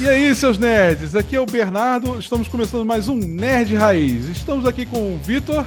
[0.00, 1.14] E aí, seus nerds?
[1.16, 2.18] Aqui é o Bernardo.
[2.18, 4.26] Estamos começando mais um Nerd Raiz.
[4.28, 5.66] Estamos aqui com o Vitor.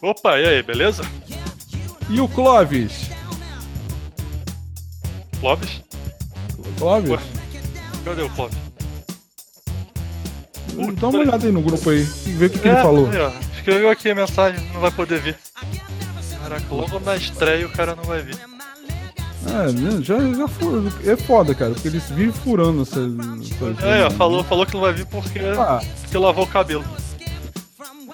[0.00, 1.02] Opa, e aí, beleza?
[2.08, 3.10] E o Clóvis.
[5.40, 5.82] Clóvis?
[6.78, 7.10] Clóvis?
[7.10, 7.18] Ué,
[8.04, 8.56] cadê o Clóvis?
[11.00, 13.10] Dá uma olhada aí no grupo aí vê o que, que ele É, falou.
[13.10, 15.36] aí, ó, escreveu aqui a mensagem, não vai poder vir.
[16.42, 18.36] Caraca, logo na estreia o cara não vai vir.
[19.48, 20.44] É, né, já, já.
[21.10, 23.00] É foda, cara, porque eles vivem furando essa.
[23.00, 26.84] essa É, falou, falou que não vai vir porque, Ah, porque lavou o cabelo.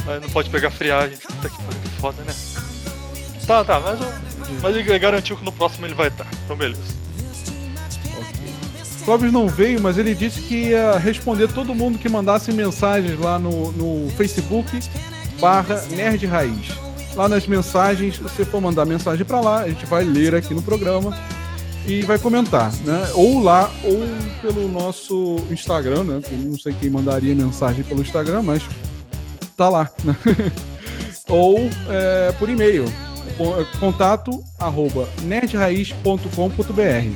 [0.06, 1.16] Aí não pode pegar friagem.
[1.16, 2.34] Puta que pariu, foda, né?
[3.46, 3.98] Tá, tá, mas,
[4.60, 6.27] mas ele garantiu que no próximo ele vai estar.
[6.45, 7.02] Então beleza.
[9.05, 13.38] Clóvis não veio, mas ele disse que ia responder todo mundo que mandasse mensagens lá
[13.38, 14.78] no, no Facebook
[15.41, 16.81] barra Nerd Raiz.
[17.14, 20.54] Lá nas mensagens, se você for mandar mensagem pra lá, a gente vai ler aqui
[20.54, 21.16] no programa
[21.86, 23.10] e vai comentar, né?
[23.14, 24.00] Ou lá, ou
[24.40, 26.20] pelo nosso Instagram, né?
[26.30, 28.62] Eu não sei quem mandaria mensagem pelo Instagram, mas
[29.56, 30.16] tá lá, né?
[31.28, 31.58] ou
[31.91, 32.86] é, por e-mail,
[33.36, 37.10] co- contato arroba nerdraiz.com.br.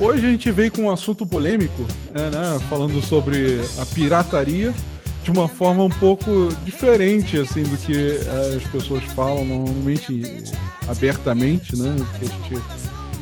[0.00, 4.74] Hoje a gente veio com um assunto polêmico, é, né, falando sobre a pirataria
[5.22, 10.42] de uma forma um pouco diferente assim do que eh, as pessoas falam normalmente eh,
[10.88, 11.94] abertamente, né?
[12.18, 12.64] Porque a gente,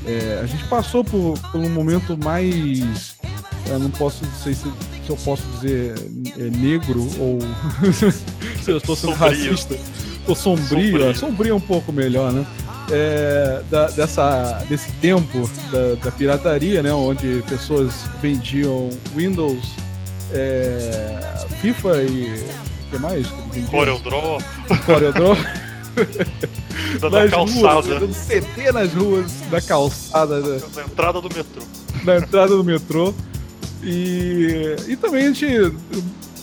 [0.06, 3.14] eh, a gente passou por, por um momento mais,
[3.66, 5.94] eu não posso sei se, se eu posso dizer
[6.38, 7.38] eh, negro ou
[8.62, 9.50] se eu estou sendo Sombrio.
[9.50, 9.76] racista
[10.26, 10.92] ou sombrio, Sombrio.
[10.92, 11.14] sombrio.
[11.16, 12.46] sombrio é um pouco melhor, né?
[12.92, 16.92] é, da- dessa, desse tempo da, da pirataria, né?
[16.92, 19.60] Onde pessoas vendiam Windows,
[20.32, 22.44] é, FIFA e.
[22.88, 23.26] O que mais?
[23.26, 23.70] que eles vendiam?
[23.70, 24.38] Coreodraw,
[24.86, 25.36] CorelDRAW.
[27.00, 31.28] dando a nas ruas, calçada, dando CT nas ruas da calçada da, na entrada do
[31.28, 31.62] metrô.
[32.04, 33.14] na entrada do metrô.
[33.82, 35.46] E, e também a gente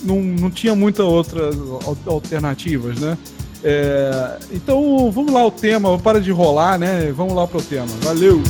[0.02, 3.16] não, não tinha muitas outras al- alternativas, né?
[3.62, 7.12] É, então vamos lá o tema, para de rolar, né?
[7.12, 7.86] Vamos lá pro tema.
[8.02, 8.40] Valeu!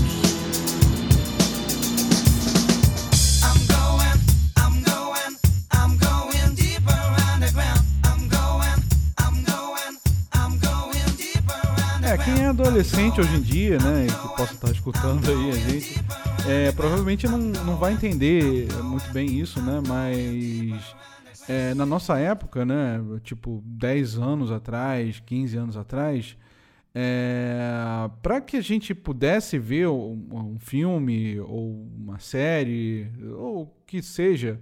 [12.78, 16.00] Adolescente hoje em dia, né, que possa estar escutando aí a gente,
[16.48, 20.94] é, provavelmente não, não vai entender muito bem isso, né, mas
[21.48, 26.36] é, na nossa época, né, tipo 10 anos atrás, 15 anos atrás,
[26.94, 33.70] é, para que a gente pudesse ver um, um filme ou uma série ou o
[33.88, 34.60] que seja,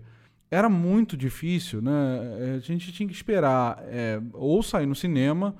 [0.51, 2.55] era muito difícil, né?
[2.57, 5.55] A gente tinha que esperar é, ou sair no cinema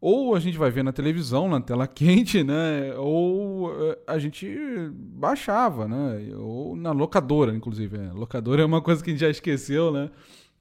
[0.00, 2.94] ou a gente vai ver na televisão, na tela quente, né?
[2.96, 4.48] Ou eh, a gente
[4.92, 6.34] baixava, né?
[6.38, 7.98] Ou na locadora, inclusive.
[7.98, 8.12] É.
[8.12, 10.10] Locadora é uma coisa que a gente já esqueceu, né?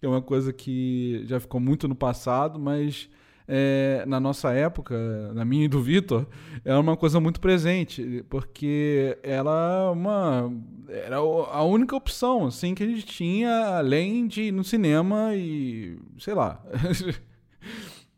[0.02, 3.10] É uma coisa que já ficou muito no passado, mas
[3.48, 4.96] eh, na nossa época,
[5.34, 6.28] na minha e do Vitor,
[6.66, 10.52] era uma coisa muito presente, porque era uma
[10.90, 15.98] era a única opção assim que a gente tinha além de ir no cinema e
[16.18, 16.62] sei lá.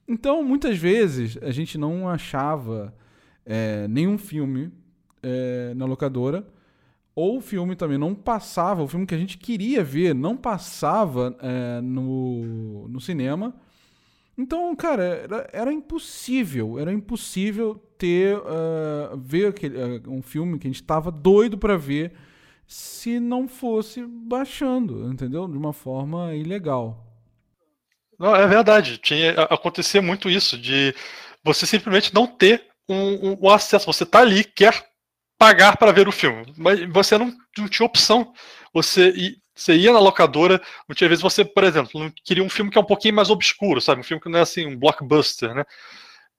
[0.07, 2.93] Então, muitas vezes, a gente não achava
[3.45, 4.71] é, nenhum filme
[5.23, 6.45] é, na locadora,
[7.15, 11.35] ou o filme também não passava, o filme que a gente queria ver não passava
[11.41, 13.53] é, no, no cinema.
[14.37, 20.67] Então, cara, era, era impossível, era impossível ter, ah, ver aquele, ah, um filme que
[20.67, 22.13] a gente tava doido pra ver
[22.65, 25.47] se não fosse baixando, entendeu?
[25.47, 27.10] De uma forma ilegal.
[28.21, 28.97] Não, é verdade.
[28.97, 30.93] Tinha, a- acontecia muito isso, de
[31.43, 33.85] você simplesmente não ter um, um- um acesso.
[33.87, 34.85] Você tá ali, quer
[35.39, 38.33] pagar para ver o filme, mas você não, não tinha opção.
[38.73, 42.77] Você, você ia na locadora, muitas vezes você, por exemplo, não queria um filme que
[42.77, 44.01] é um pouquinho mais obscuro, sabe?
[44.01, 45.65] Um filme que não é assim, um blockbuster, né?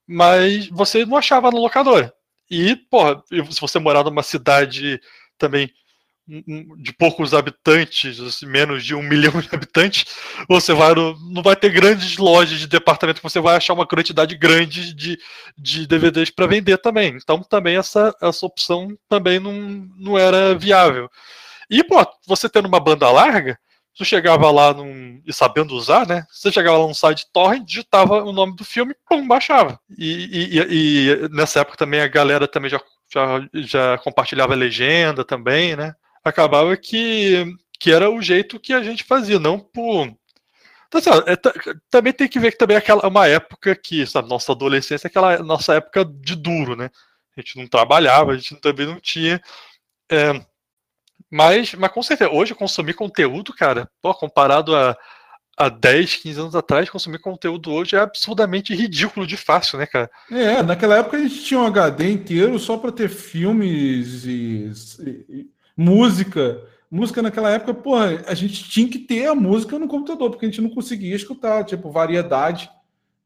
[0.06, 2.12] Mas você não achava na locadora.
[2.50, 5.00] E, porra, se você morar numa cidade
[5.38, 5.70] também
[6.28, 10.04] de poucos habitantes, assim, menos de um milhão de habitantes,
[10.48, 14.36] você vai no- não vai ter grandes lojas de departamento você vai achar uma quantidade
[14.36, 15.18] grande de,
[15.58, 17.16] de DVDs para vender também.
[17.16, 19.52] Então também essa, essa opção também não,
[19.98, 21.08] não era viável.
[21.70, 21.96] E pô,
[22.26, 23.58] você tendo uma banda larga,
[23.94, 26.24] você chegava lá num, e sabendo usar, né?
[26.30, 29.78] Você chegava lá num site torrent, digitava o nome do filme, pum, baixava.
[29.98, 32.80] E, e- e- e nessa época também a galera também já,
[33.12, 35.94] já, já compartilhava legenda também, né?
[36.24, 37.44] Acabava que,
[37.80, 40.12] que era o jeito que a gente fazia, não por
[40.88, 41.54] então, assim, é, ta-
[41.90, 45.08] também tem que ver que também é aquela uma época que, sabe, nossa adolescência, é
[45.08, 46.90] aquela nossa época de duro, né?
[47.36, 49.40] A gente não trabalhava, a gente também não tinha
[50.10, 50.32] é,
[51.30, 54.96] Mas, mas com certeza, hoje consumir conteúdo, cara, pô, comparado a,
[55.56, 60.10] a 10, 15 anos atrás, consumir conteúdo hoje é absurdamente ridículo de fácil, né, cara?
[60.30, 64.72] É, naquela época a gente tinha um HD inteiro só para ter filmes e-
[65.28, 65.46] e
[65.76, 66.60] música.
[66.90, 70.48] Música naquela época, porra, a gente tinha que ter a música no computador, porque a
[70.48, 72.70] gente não conseguia escutar, tipo, variedade,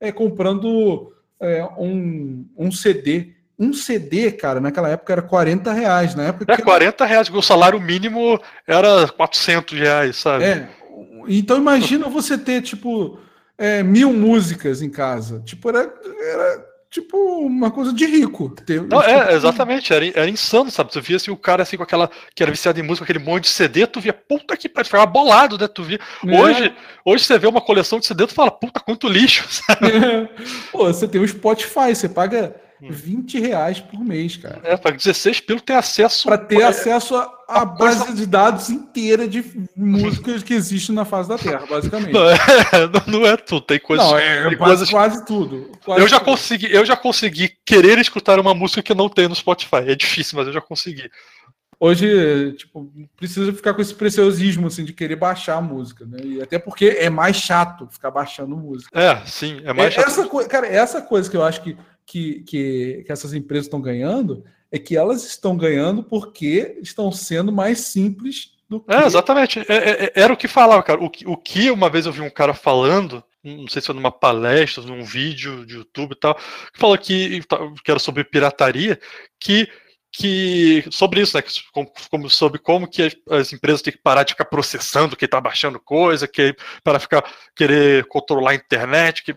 [0.01, 3.33] é, comprando é, um, um CD.
[3.59, 6.15] Um CD, cara, naquela época era 40 reais.
[6.15, 10.45] Na época É que- 40 reais, porque o salário mínimo era 400 reais, sabe?
[10.45, 10.69] É,
[11.27, 13.19] então imagina você ter, tipo,
[13.59, 15.41] é, mil músicas em casa.
[15.45, 16.66] Tipo, era, era
[17.01, 18.49] tipo uma coisa de rico.
[18.65, 20.91] Ter, Não, tipo, é, exatamente, era, era insano, sabe?
[20.91, 23.45] Tu via assim, o cara assim com aquela que era viciado em música, aquele monte
[23.45, 25.69] de CD, tu via, puta que pariu, ficava bolado, né?
[25.69, 26.01] Tu via.
[26.27, 26.41] É.
[26.41, 29.91] Hoje, hoje você vê uma coleção de CD, tu fala, puta, quanto lixo, sabe?
[30.73, 32.89] Pô, você tem o Spotify, você paga Hum.
[32.91, 34.61] 20 reais por mês, cara.
[34.63, 36.29] É, para 16 pilo tem acesso.
[36.29, 39.43] Pra ter é, acesso a, a a coisa- base de dados inteira de
[39.75, 42.13] músicas que existe na face da Terra, basicamente.
[42.13, 42.37] Não é,
[43.09, 44.07] não, é tudo, tem coisas.
[44.07, 45.71] Não, é tem quase, coisas quase tudo.
[45.85, 46.27] Quase eu já tudo.
[46.27, 49.77] consegui, eu já consegui querer escutar uma música que não tem no Spotify.
[49.87, 51.11] É difícil, mas eu já consegui.
[51.79, 56.19] Hoje, tipo, precisa ficar com esse preciosismo, assim, de querer baixar a música, né?
[56.25, 58.99] E até porque é mais chato ficar baixando música.
[58.99, 61.77] É, sim, é mais É, essa coisa, cara, essa coisa que eu acho que,
[62.07, 67.53] que, que, que essas empresas estão ganhando é que elas estão ganhando porque estão sendo
[67.53, 68.93] mais simples do que.
[68.93, 69.61] É, exatamente.
[69.61, 71.01] É, é, é, era o que falava, cara.
[71.03, 74.11] O, o que uma vez eu vi um cara falando, não sei se foi numa
[74.11, 77.41] palestra, num vídeo de YouTube e tal, que falou que,
[77.85, 78.99] que era sobre pirataria,
[79.39, 79.69] que,
[80.19, 81.43] que sobre isso, né?
[82.11, 85.39] Como, sobre como que as, as empresas têm que parar de ficar processando quem está
[85.39, 87.23] baixando coisa, que, para ficar
[87.55, 89.37] querer controlar a internet, que,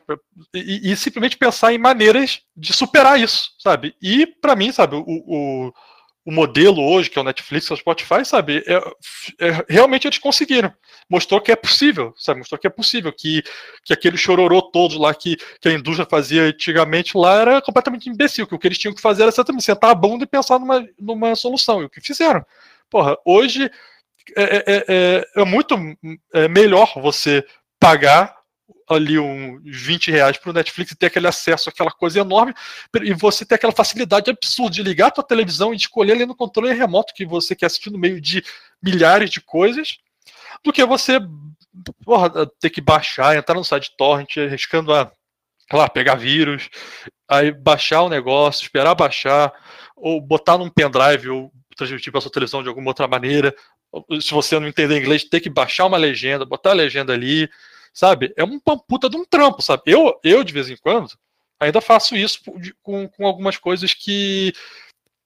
[0.53, 3.93] e, e simplesmente pensar em maneiras de superar isso, sabe?
[4.01, 5.73] E para mim, sabe, o, o,
[6.25, 8.75] o modelo hoje, que é o Netflix, é o Spotify, sabe, é,
[9.47, 10.71] é- realmente eles conseguiram.
[11.09, 12.39] Mostrou que é possível, sabe?
[12.39, 13.41] Mostrou que é possível, que,
[13.83, 18.45] que aquele chororô todo lá que, que a indústria fazia antigamente lá era completamente imbecil,
[18.45, 20.85] que o que eles tinham que fazer era exatamente sentar a bunda e pensar numa,
[20.99, 22.45] numa solução, e o que fizeram.
[22.89, 23.71] Porra, hoje
[24.35, 25.75] é, é- é- é muito
[26.49, 27.43] melhor você
[27.79, 28.38] pagar
[28.89, 32.53] ali uns 20 reais para o Netflix e ter aquele acesso àquela coisa enorme
[33.03, 36.25] e você ter aquela facilidade absurda de ligar a tua televisão e de escolher ali
[36.25, 38.43] no controle remoto que você quer assistir no meio de
[38.81, 39.97] milhares de coisas,
[40.63, 41.19] do que você
[42.03, 45.11] porra, ter que baixar, entrar no site torrent, arriscando a
[45.71, 46.67] lá, pegar vírus,
[47.27, 49.53] aí baixar o negócio, esperar baixar,
[49.95, 53.53] ou botar num pendrive ou transmitir para sua televisão de alguma outra maneira.
[54.19, 57.49] Se você não entender inglês, ter que baixar uma legenda, botar a legenda ali,
[57.93, 58.33] sabe?
[58.35, 59.83] É um puta de um trampo, sabe?
[59.85, 61.11] Eu, eu de vez em quando,
[61.59, 62.39] ainda faço isso
[62.81, 64.53] com, com algumas coisas que,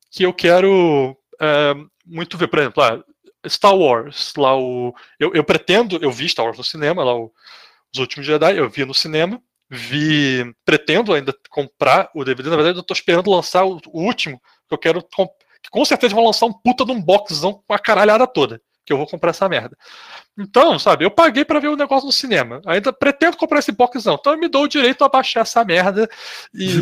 [0.10, 1.74] que eu quero é,
[2.06, 2.48] muito ver.
[2.48, 3.04] Por exemplo, ah,
[3.48, 4.95] Star Wars, lá o.
[5.19, 7.31] Eu, eu pretendo, eu vi Star Wars no cinema, lá o,
[7.94, 9.42] Os Últimos Jedi, eu vi no cinema.
[9.69, 10.54] Vi.
[10.66, 12.50] Pretendo ainda comprar o DVD.
[12.50, 15.04] Na verdade, eu tô esperando lançar o, o último, que eu quero.
[15.04, 18.62] Que com certeza vão lançar um puta de um boxzão com a caralhada toda.
[18.85, 19.77] Que eu vou comprar essa merda.
[20.38, 22.62] Então, sabe, eu paguei pra ver o negócio no cinema.
[22.65, 24.18] Ainda pretendo comprar esse boxzão.
[24.19, 26.09] Então eu me dou o direito a baixar essa merda
[26.53, 26.80] e, em,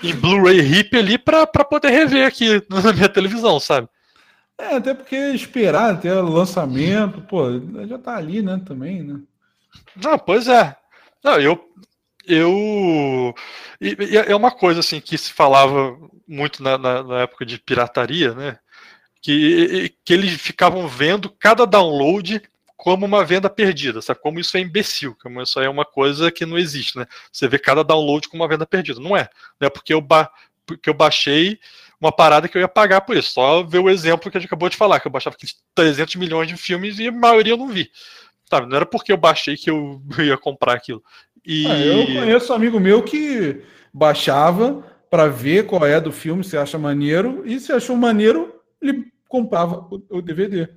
[0.10, 3.88] em Blu-ray RIP ali pra, pra poder rever aqui na minha televisão, sabe?
[4.56, 7.44] É, até porque esperar até o lançamento, pô,
[7.86, 9.20] já tá ali, né, também, né?
[10.02, 10.74] Não, pois é.
[11.22, 11.64] Não, eu.
[12.26, 13.34] Eu.
[13.80, 17.58] E, e é uma coisa assim que se falava muito na, na- na época de
[17.58, 18.58] pirataria, né?
[19.20, 22.40] Que, que eles ficavam vendo cada download
[22.76, 24.20] como uma venda perdida, sabe?
[24.20, 27.06] Como isso é imbecil, como isso é uma coisa que não existe, né?
[27.32, 29.00] Você vê cada download como uma venda perdida.
[29.00, 29.28] Não é.
[29.60, 30.30] Não é porque eu, ba
[30.64, 31.58] porque eu baixei
[32.00, 33.32] uma parada que eu ia pagar por isso.
[33.32, 36.14] Só ver o exemplo que a gente acabou de falar, que eu baixava aqueles 300
[36.14, 37.90] milhões de filmes e a maioria eu não vi.
[38.48, 38.68] Sabe?
[38.68, 41.02] Não era porque eu baixei que eu ia comprar aquilo.
[41.44, 41.66] E...
[41.66, 43.60] Ah, eu conheço um amigo meu que
[43.92, 49.12] baixava pra ver qual é do filme, se acha maneiro, e se achou maneiro, ele
[49.28, 50.68] comprava o, o DVD.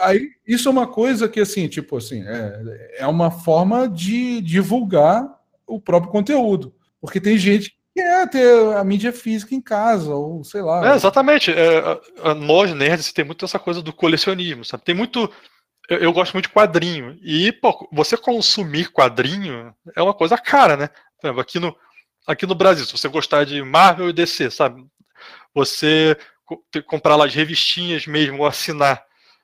[0.00, 5.28] Aí, isso é uma coisa que, assim, tipo assim, é, é uma forma de divulgar
[5.66, 6.74] o próprio conteúdo.
[7.00, 10.92] Porque tem gente que quer ter a mídia física em casa, ou sei lá.
[10.92, 11.52] É, exatamente.
[11.52, 14.84] É, nós, nerds, tem muito essa coisa do colecionismo, sabe?
[14.84, 15.30] Tem muito.
[15.88, 17.18] Eu, eu gosto muito de quadrinho.
[17.22, 20.88] E, pô, você consumir quadrinho é uma coisa cara, né?
[21.38, 21.76] Aqui no,
[22.26, 24.84] aqui no Brasil, se você gostar de Marvel e DC, sabe?
[25.54, 26.16] Você
[26.70, 29.02] ter- comprar lá as revistinhas mesmo, ou assinar,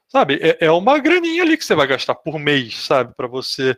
[0.09, 0.39] sabe?
[0.43, 3.15] É, é uma graninha ali que você vai gastar por mês, sabe?
[3.17, 3.77] Para você.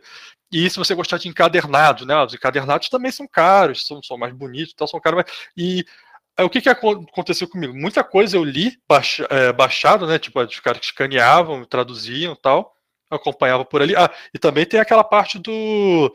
[0.51, 2.15] E se você gostar de encadernados, né?
[2.23, 5.23] Os encadernados também são caros, são, são mais bonitos, então são caros.
[5.25, 5.35] Mas...
[5.57, 5.85] E
[6.37, 7.73] Aí o que, que acon- aconteceu comigo?
[7.75, 8.75] Muita coisa eu li
[9.29, 10.17] é, baixado, né?
[10.17, 12.73] Tipo, os caras que escaneavam, traduziam tal.
[13.09, 13.95] Acompanhava por ali.
[13.95, 16.11] Ah, e também tem aquela parte do.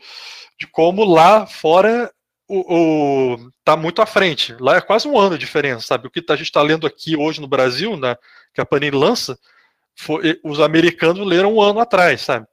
[0.59, 2.11] de como lá fora
[2.49, 4.55] o, o- tá muito à frente.
[4.59, 6.07] Lá é quase um ano de diferença, sabe?
[6.07, 8.15] O que a gente está lendo aqui hoje no Brasil, né,
[8.53, 9.37] que a Panini lança,
[9.97, 12.45] foi- os americanos leram um ano atrás, sabe?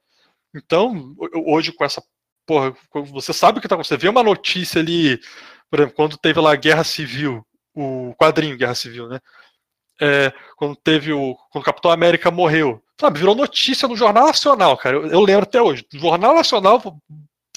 [0.55, 2.01] Então, ho- hoje com essa.
[2.45, 2.73] Porra,
[3.11, 3.99] você sabe o que tá acontecendo.
[3.99, 5.19] Você vê uma notícia ali,
[5.69, 9.19] por exemplo, quando teve lá a Guerra Civil, o quadrinho Guerra Civil, né?
[10.01, 11.35] É, quando teve o.
[11.51, 12.81] Quando o Capitão América morreu.
[12.99, 14.95] Sabe, virou notícia no Jornal Nacional, cara.
[14.97, 15.85] Eu, eu lembro até hoje.
[15.93, 16.81] Jornal Nacional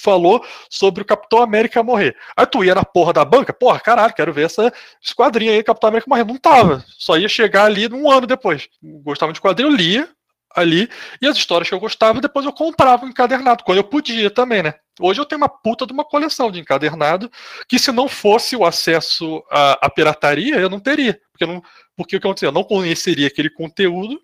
[0.01, 2.17] falou sobre o Capitão América morrer.
[2.37, 5.63] Aí tu ia na porra da banca, porra, caralho, quero ver essa, esse quadrinho aí,
[5.63, 6.25] Capitão América morrer.
[6.25, 6.85] Não tava.
[6.99, 8.69] Só ia chegar ali um ano depois.
[8.83, 10.09] Gostava de quadrinho, lia
[10.55, 10.89] ali,
[11.23, 14.75] e as histórias que eu gostava, depois eu comprava encadernado, quando eu podia também, né?
[15.01, 17.31] Hoje eu tenho uma puta de uma coleção de encadernado,
[17.69, 21.21] que se não fosse o acesso à, à pirataria, eu não teria.
[21.33, 21.63] Porque, não,
[21.97, 22.49] porque o que aconteceu?
[22.49, 24.21] Eu não conheceria aquele conteúdo,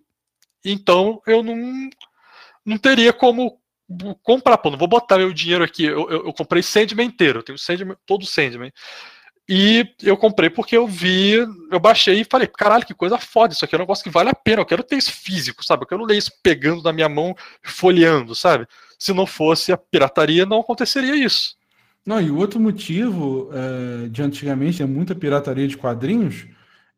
[0.64, 1.88] então eu não,
[2.64, 3.61] não teria como
[4.23, 5.85] comprar, pô, não vou botar meu dinheiro aqui.
[5.85, 8.73] Eu, eu, eu comprei Sandman inteiro, eu tenho Sandman, todo Sandman.
[9.49, 11.35] E eu comprei porque eu vi,
[11.71, 14.28] eu baixei e falei, caralho, que coisa foda, isso aqui é um negócio que vale
[14.28, 15.85] a pena, eu quero ter isso físico, sabe?
[15.85, 18.66] Eu quero ler isso pegando na minha mão, folheando, sabe?
[18.99, 21.55] Se não fosse a pirataria, não aconteceria isso.
[22.05, 26.47] Não, e o outro motivo é, de antigamente ter muita pirataria de quadrinhos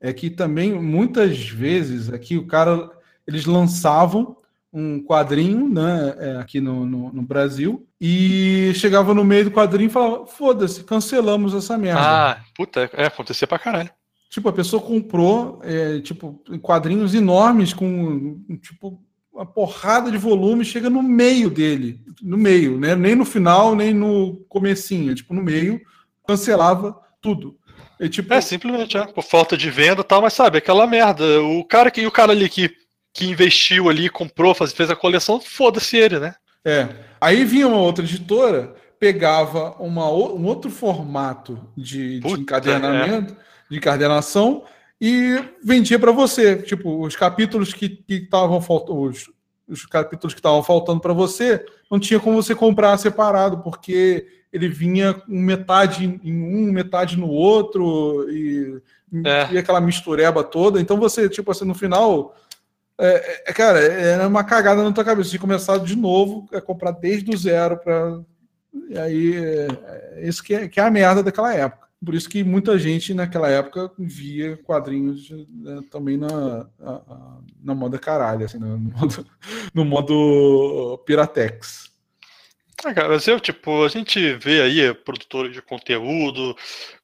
[0.01, 2.91] é que também muitas vezes aqui o cara
[3.27, 4.37] eles lançavam
[4.73, 9.89] um quadrinho né, é, aqui no, no, no Brasil e chegava no meio do quadrinho
[9.89, 12.01] e falava: foda-se, cancelamos essa merda.
[12.01, 13.91] Ah, puta, é, acontecia pra caralho.
[14.31, 20.91] Tipo, a pessoa comprou é, tipo, quadrinhos enormes com tipo uma porrada de volume, chega
[20.91, 22.97] no meio dele, no meio, né?
[22.97, 25.81] Nem no final, nem no comecinho, tipo, no meio,
[26.27, 27.57] cancelava tudo.
[28.01, 31.41] E, tipo, É, simplesmente, é, por falta de venda e tal, mas sabe, aquela merda.
[31.43, 32.71] O cara que o cara ali que,
[33.19, 36.37] que investiu ali, comprou, faz, fez a coleção, foda-se ele, né?
[36.65, 36.89] É.
[37.21, 43.37] Aí vinha uma outra editora, pegava uma, um outro formato de, de Puta, encadernamento,
[43.69, 44.63] de encadernação,
[45.01, 46.57] e vendia para você.
[46.63, 49.01] Tipo, os capítulos que estavam faltando.
[49.01, 49.31] Os,
[49.69, 54.67] os capítulos que estavam faltando para você, não tinha como você comprar separado, porque ele
[54.69, 58.81] vinha com metade em um, metade no outro, e,
[59.27, 59.49] É.
[59.53, 60.81] e aquela mistureba toda.
[60.81, 62.35] Então você, tipo assim, no final.
[63.01, 66.91] É, é, cara, era uma cagada na tua cabeça de começar de novo, é comprar
[66.93, 68.21] desde o zero para
[68.91, 69.69] e aí é,
[70.25, 71.89] é isso que é, que é a merda daquela época.
[72.05, 77.75] Por isso que muita gente naquela época via quadrinhos né, também na, a- a- na
[77.75, 79.27] moda caralho, assim, no modo,
[79.75, 81.89] no modo Piratex.
[82.85, 86.57] Ah, cara, eu, tipo, a gente vê aí produtores de conteúdo,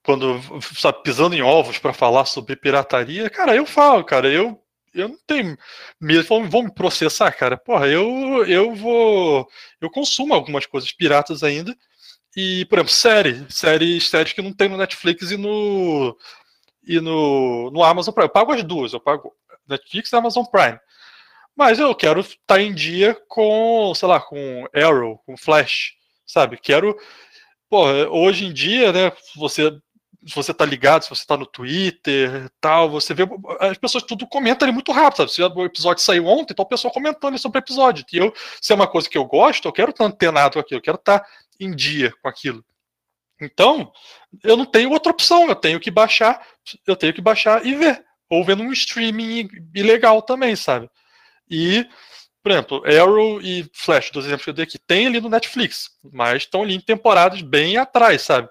[0.05, 0.41] quando,
[0.77, 4.61] sabe, pisando em ovos para falar sobre pirataria, cara, eu falo, cara, eu,
[4.95, 5.57] eu não tenho
[6.01, 9.49] medo, vão, vão me processar, cara, porra, eu, eu vou,
[9.81, 11.77] eu consumo algumas coisas piratas ainda,
[12.37, 16.17] e, por exemplo, série, séries, séries que não tem no Netflix e no,
[16.87, 19.33] e no, no Amazon Prime, eu pago as duas, eu pago
[19.69, 20.79] Netflix e Amazon Prime,
[21.57, 25.93] mas eu quero estar em dia com, sei lá, com Arrow, com Flash,
[26.27, 26.59] sabe?
[26.59, 26.97] Quero.
[27.71, 29.13] Pô, hoje em dia, né?
[29.37, 29.71] Você,
[30.27, 33.25] se você tá ligado, se você tá no Twitter tal, você vê.
[33.61, 35.33] As pessoas tudo comentam ali muito rápido, sabe?
[35.33, 38.05] Se o episódio saiu ontem, então o pessoal comentando sobre o episódio.
[38.13, 40.79] E eu, se é uma coisa que eu gosto, eu quero estar antenado com aquilo,
[40.79, 41.25] eu quero estar
[41.61, 42.65] em dia com aquilo.
[43.41, 43.93] Então,
[44.43, 46.41] eu não tenho outra opção, eu tenho que baixar,
[46.87, 48.05] eu tenho que baixar e ver.
[48.31, 50.89] Ou vendo um streaming ilegal também, sabe?
[51.51, 51.87] E,
[52.43, 55.91] por exemplo, Arrow e Flash, dos exemplos que eu dei aqui, tem ali no Netflix,
[56.13, 58.49] mas estão ali em temporadas bem atrás, sabe?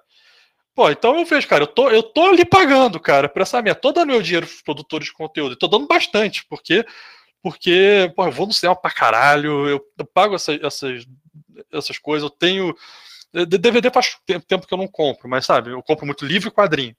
[0.76, 3.76] Pô, então eu vejo, cara, eu tô, eu tô ali pagando, cara, por essa minha.
[3.76, 6.84] Tô dando meu dinheiro pros produtores de conteúdo, e tô dando bastante, porque,
[7.44, 11.06] porque pô, eu vou no cinema pra caralho, eu, eu pago essa, essas,
[11.74, 12.76] essas coisas, eu tenho.
[13.34, 16.50] D- DVD faz tempo, tempo que eu não compro, mas sabe, eu compro muito livro
[16.50, 16.96] e quadrinho.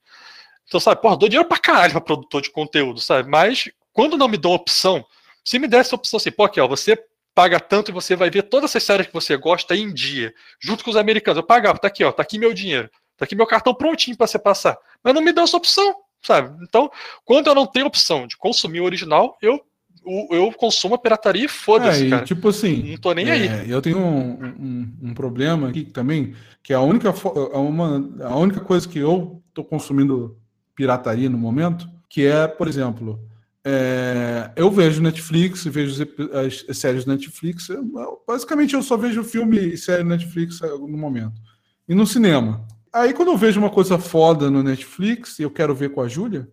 [0.66, 3.28] Então, sabe, porra, dou dinheiro pra caralho pra produtor de conteúdo, sabe?
[3.28, 5.04] Mas quando não me dão opção,
[5.44, 6.98] se me desse a opção assim, pô, aqui, ó, você
[7.34, 10.84] paga tanto e você vai ver todas essas séries que você gosta em dia, junto
[10.84, 11.36] com os americanos.
[11.38, 14.26] Eu pagava, tá aqui, ó, tá aqui meu dinheiro, tá aqui meu cartão prontinho para
[14.26, 14.76] você passar.
[15.02, 16.56] Mas não me deu essa opção, sabe?
[16.64, 16.90] Então,
[17.24, 19.60] quando eu não tenho opção de consumir o original, eu,
[20.06, 22.24] eu, eu consumo a pirataria e foda-se, É, cara.
[22.24, 23.46] tipo assim, Não tô nem aí.
[23.48, 27.56] É, eu tenho um, um- um problema aqui também, que é a única, fo- é
[27.58, 30.36] uma, a única coisa que eu estou consumindo
[30.74, 33.20] pirataria no momento, que é, por exemplo,
[33.64, 36.02] é, eu vejo Netflix, vejo
[36.32, 40.60] as, as séries do Netflix, eu- eu- basicamente eu só vejo filme e série Netflix
[40.60, 41.40] no momento.
[41.88, 42.66] E no cinema.
[42.94, 46.06] Aí quando eu vejo uma coisa foda no Netflix e eu quero ver com a
[46.08, 46.48] Júlia,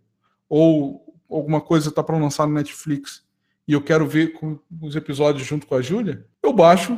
[0.50, 3.24] ou alguma coisa tá para lançar no Netflix
[3.68, 6.98] e eu quero ver com os episódios junto com a Júlia, eu baixo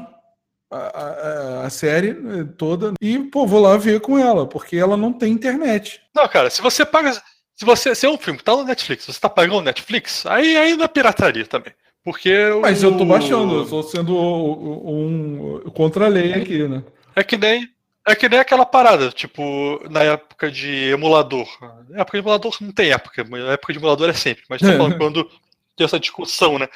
[0.72, 4.96] a, a- a série eh, toda e, pô, vou lá ver com ela, porque ela
[4.98, 6.02] não tem internet.
[6.16, 7.12] Não, cara, se você paga.
[7.56, 10.26] Se você se é um filme que tá no Netflix, você tá pagando o Netflix,
[10.26, 11.72] aí ainda é pirataria também.
[12.04, 12.34] Porque.
[12.62, 16.82] Mas o- eu tô baixando, eu tô sendo o- um contra a lei aqui, né?
[17.16, 17.68] É que nem.
[18.06, 21.48] É que nem aquela parada, tipo, na época de emulador.
[21.90, 24.44] Na época de emulador não tem época, mas na época de emulador é sempre.
[24.50, 25.32] Mas tô falando quando
[25.76, 26.68] tem essa discussão, né?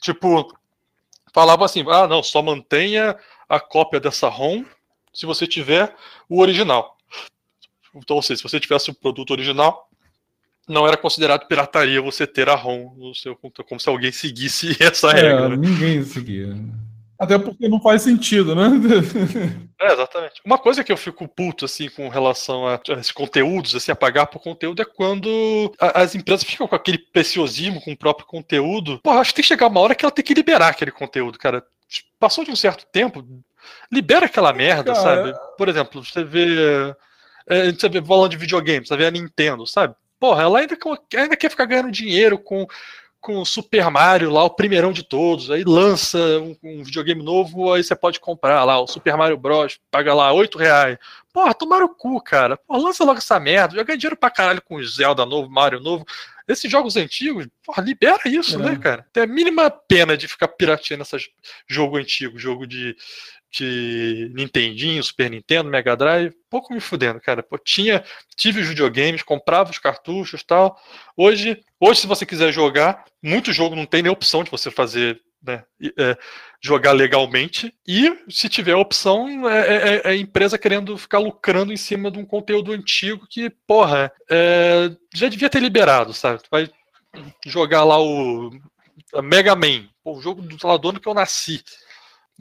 [0.00, 0.46] Tipo,
[1.32, 3.16] falava assim, ah, não, só mantenha
[3.48, 4.64] a cópia dessa ROM
[5.12, 5.94] se você tiver
[6.28, 6.96] o original.
[7.94, 9.88] Então, ou seja, se você tivesse o produto original,
[10.68, 14.76] não era considerado pirataria você ter a ROM no seu computador, como se alguém seguisse
[14.82, 15.46] essa regra.
[15.46, 15.56] É, né?
[15.56, 16.56] ninguém seguia.
[17.18, 18.68] Até porque não faz sentido, né?
[19.78, 20.40] É, exatamente.
[20.42, 24.26] Uma coisa que eu fico puto, assim, com relação a esses conteúdos, assim, a pagar
[24.26, 28.98] por conteúdo, é quando a- as empresas ficam com aquele preciosismo com o próprio conteúdo.
[29.02, 31.38] Porra, acho que tem que chegar uma hora que ela tem que liberar aquele conteúdo,
[31.38, 31.62] cara.
[32.18, 33.22] Passou de um certo tempo,
[33.92, 35.34] libera aquela merda, Cara, sabe?
[35.58, 36.94] Por exemplo, você vê.
[37.48, 39.94] é, você vê falando de videogame, você vê a Nintendo, sabe?
[40.18, 40.76] Porra, ela ainda,
[41.14, 42.66] ainda quer ficar ganhando dinheiro com
[43.20, 45.50] com o Super Mario lá, o primeirão de todos.
[45.50, 49.78] Aí lança um, um videogame novo, aí você pode comprar lá, o Super Mario Bros.
[49.90, 50.98] Paga lá 8 reais.
[51.32, 52.56] Porra, tomaram o cu, cara.
[52.56, 53.76] Porra, lança logo essa merda.
[53.76, 56.04] Já ganha dinheiro pra caralho com Zelda novo, Mario novo.
[56.48, 58.58] Esses jogos antigos, porra, libera isso, É.
[58.62, 59.04] né, cara?
[59.12, 61.28] Tem a mínima pena de ficar pirateando esses
[61.68, 62.96] jogo antigo, jogo de,
[63.56, 66.32] de Nintendinho, Super Nintendo, Mega Drive.
[66.50, 67.42] Pouco me fudendo, cara.
[67.42, 68.04] Pô, tinha,
[68.36, 70.78] tive os videogames, comprava os cartuchos tal.
[71.16, 75.20] Hoje, hoje, se você quiser jogar, muito jogo não tem nem opção de você fazer,
[75.42, 75.64] né,
[75.98, 76.16] é,
[76.62, 77.72] jogar legalmente.
[77.86, 82.18] E se tiver opção, é, é- é a empresa querendo ficar lucrando em cima de
[82.18, 86.42] um conteúdo antigo que, porra, é, já devia ter liberado, sabe?
[86.42, 86.68] Tu vai
[87.46, 88.50] jogar lá o
[89.22, 91.62] Mega Man, o jogo do, lá, do ano que eu nasci.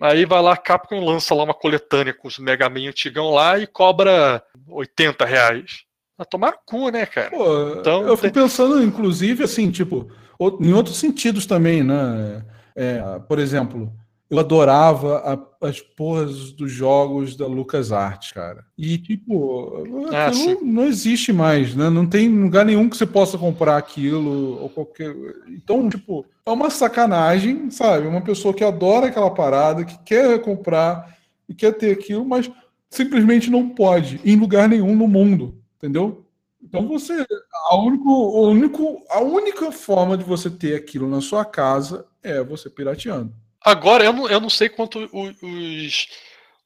[0.02, 3.58] Aí vai lá, a Capcom lança lá uma coletânea com os Mega Man antigão lá
[3.58, 5.84] e cobra 80 reais.
[6.18, 7.30] Ah, tomaram cu, né, cara?
[7.30, 10.10] Pô, Então, eu fico pensando, inclusive, assim, tipo,
[10.62, 12.46] em outros sentidos também, né?
[12.76, 13.92] É, por exemplo,
[14.30, 15.18] eu adorava
[15.62, 18.66] a- as porras dos jogos da LucasArts, cara.
[18.78, 20.58] E, tipo, Ah, sim.
[20.64, 21.90] não existe mais, né?
[21.90, 25.16] Não tem lugar nenhum que você possa comprar aquilo ou qualquer.
[25.48, 28.08] Então, tipo, é uma sacanagem, sabe?
[28.08, 31.16] Uma pessoa que adora aquela parada, que quer comprar
[31.48, 32.50] e quer ter aquilo, mas
[32.90, 36.24] simplesmente não pode em lugar nenhum no mundo, entendeu?
[36.64, 37.26] Então você
[37.70, 42.44] a, único, o único, a única forma de você ter aquilo na sua casa é
[42.44, 43.32] você pirateando.
[43.66, 46.08] Agora, eu não, eu não sei quanto os,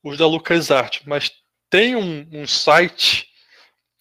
[0.04, 1.32] os da LucasArts, mas
[1.70, 3.28] tem um, um site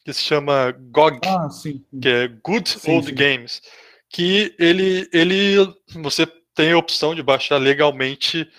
[0.04, 1.84] que se chama GOG, Ah, sim.
[2.00, 3.14] que é Good Sim, Old sim.
[3.14, 3.62] Games,
[4.10, 5.56] que ele, ele
[5.94, 8.50] você tem a opção de baixar legalmente,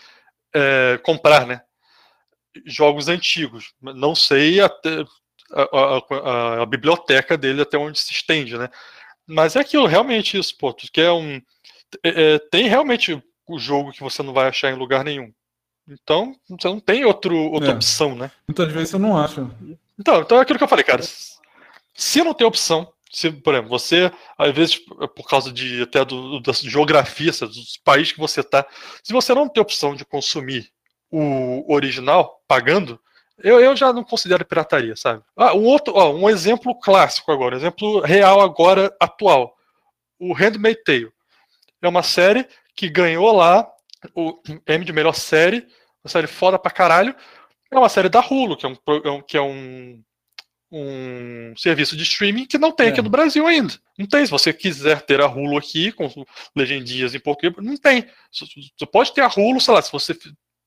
[0.53, 1.61] é, comprar, né?
[2.65, 3.73] Jogos antigos.
[3.81, 5.03] Não sei até
[5.51, 8.69] a, a- a- a biblioteca dele até onde se estende, né?
[9.27, 10.71] Mas é aquilo, realmente isso, pô.
[10.73, 11.41] Tu quer um.
[12.03, 15.31] é, é, tem realmente o jogo que você não vai achar em lugar nenhum.
[15.87, 17.73] Então, você não tem outro, outra É.
[17.73, 18.29] opção, né?
[18.47, 19.49] Muitas vezes você não acha.
[19.97, 21.01] Então, então é aquilo que eu falei, cara.
[21.95, 24.77] Se não tem opção, se, por exemplo, você, às vezes,
[25.15, 28.65] por causa de até do, da geografia, dos países que você tá,
[29.03, 30.69] se você não tem opção de consumir
[31.11, 32.99] o original pagando,
[33.39, 35.23] eu, eu já não considero pirataria, sabe?
[35.35, 39.55] Ah, um outro, ó, um exemplo clássico agora, um exemplo real agora, atual.
[40.19, 41.11] O Handmaid's Tale.
[41.81, 42.45] É uma série
[42.79, 43.69] que ganhou lá
[44.15, 45.67] o M de melhor série,
[46.01, 47.13] uma série foda pra caralho.
[47.69, 50.01] É uma série da Hulu, que é um, é que é um,
[50.71, 52.89] um serviço de streaming que não tem É.
[52.91, 53.73] aqui no Brasil ainda.
[53.97, 54.25] Não tem.
[54.25, 56.09] Se você quiser ter a Hulu aqui, com
[56.55, 58.07] legendinhas em português, não tem.
[58.31, 60.17] Você pode ter a Hulu, sei lá, se você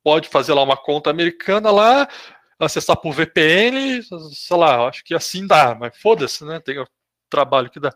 [0.05, 2.07] pode fazer lá uma conta americana lá,
[2.59, 6.61] acessar por VPN, sei lá, acho que assim dá, mas foda-se, né?
[6.61, 6.87] Tem o
[7.31, 7.91] trabalho que dá.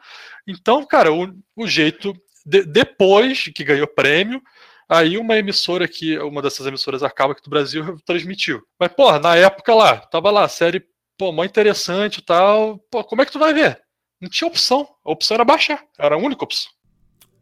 [0.46, 2.14] Então, cara, o, o jeito,
[2.46, 4.40] de- depois que ganhou prêmio,
[4.88, 8.62] Aí uma emissora que, uma dessas emissoras acaba aqui do Brasil transmitiu.
[8.78, 10.84] Mas, porra, na época lá, tava lá, série,
[11.18, 12.78] pô, mó interessante e tal.
[12.90, 13.80] Pô, como é que tu vai ver?
[14.20, 14.86] Não tinha opção.
[15.04, 15.82] A opção era baixar.
[15.98, 16.70] Era a única opção.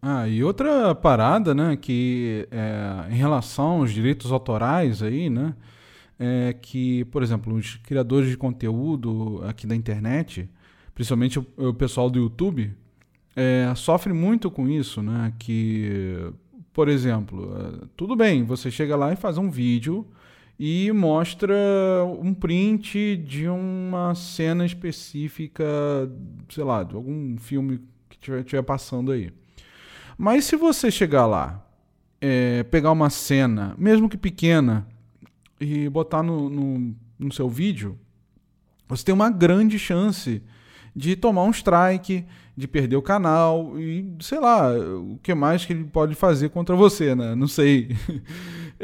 [0.01, 5.55] Ah, e outra parada, né, que é, em relação aos direitos autorais aí, né,
[6.19, 10.49] é que, por exemplo, os criadores de conteúdo aqui da internet,
[10.95, 12.75] principalmente o, o pessoal do YouTube,
[13.37, 16.31] é, sofre muito com isso, né, que,
[16.73, 20.07] por exemplo, é, tudo bem, você chega lá e faz um vídeo
[20.59, 21.55] e mostra
[22.21, 25.65] um print de uma cena específica,
[26.49, 29.33] sei lá, de algum filme que estiver passando aí.
[30.17, 31.67] Mas se você chegar lá,
[32.21, 34.87] é, pegar uma cena, mesmo que pequena,
[35.61, 37.99] e botar no, no, no seu vídeo,
[38.89, 40.43] você tem uma grande chance
[40.95, 42.25] de tomar um strike,
[42.57, 46.77] de perder o canal e sei lá, o que mais que ele pode fazer contra
[46.77, 47.35] você, né?
[47.35, 47.89] Não sei.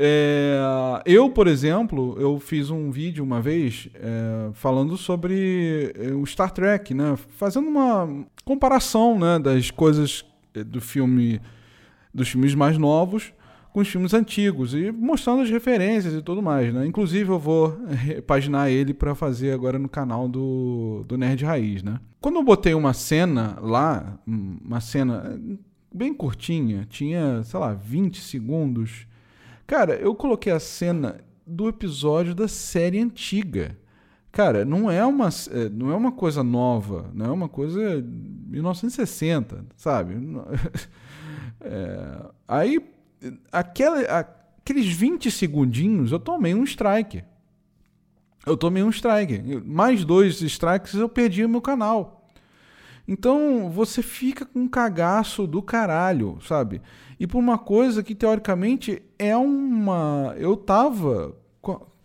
[0.03, 0.57] É,
[1.05, 6.53] eu, por exemplo, eu fiz um vídeo uma vez é, falando sobre é, o Star
[6.53, 7.17] Trek, né?
[7.37, 11.41] Fazendo uma comparação, né, das coisas é, do filme,
[12.15, 13.33] dos filmes mais novos
[13.73, 16.87] com os filmes antigos e mostrando as referências e tudo mais, né?
[16.87, 22.01] Inclusive eu vou repaginar ele para fazer agora no canal do, do Nerd Raiz, né?
[22.21, 25.41] Quando eu botei uma cena lá, uma cena
[25.93, 29.07] bem curtinha, tinha, sei lá, 20 segundos.
[29.67, 33.79] Cara, eu coloquei a cena do episódio da série antiga.
[34.33, 38.05] Cara, não é uma, é, não é uma coisa nova, não é uma coisa
[38.49, 40.15] 1960, sabe?
[41.63, 42.81] É, aí
[43.53, 47.25] aqueles 20 segundinhos, eu tomei um strike.
[48.47, 49.63] Eu tomei um strike.
[49.65, 52.29] Mais dois strikes eu perdi o meu canal.
[53.07, 56.81] Então você fica com um cagaço do caralho, sabe?
[57.19, 60.35] E por uma coisa que teoricamente é uma.
[60.39, 61.37] Eu tava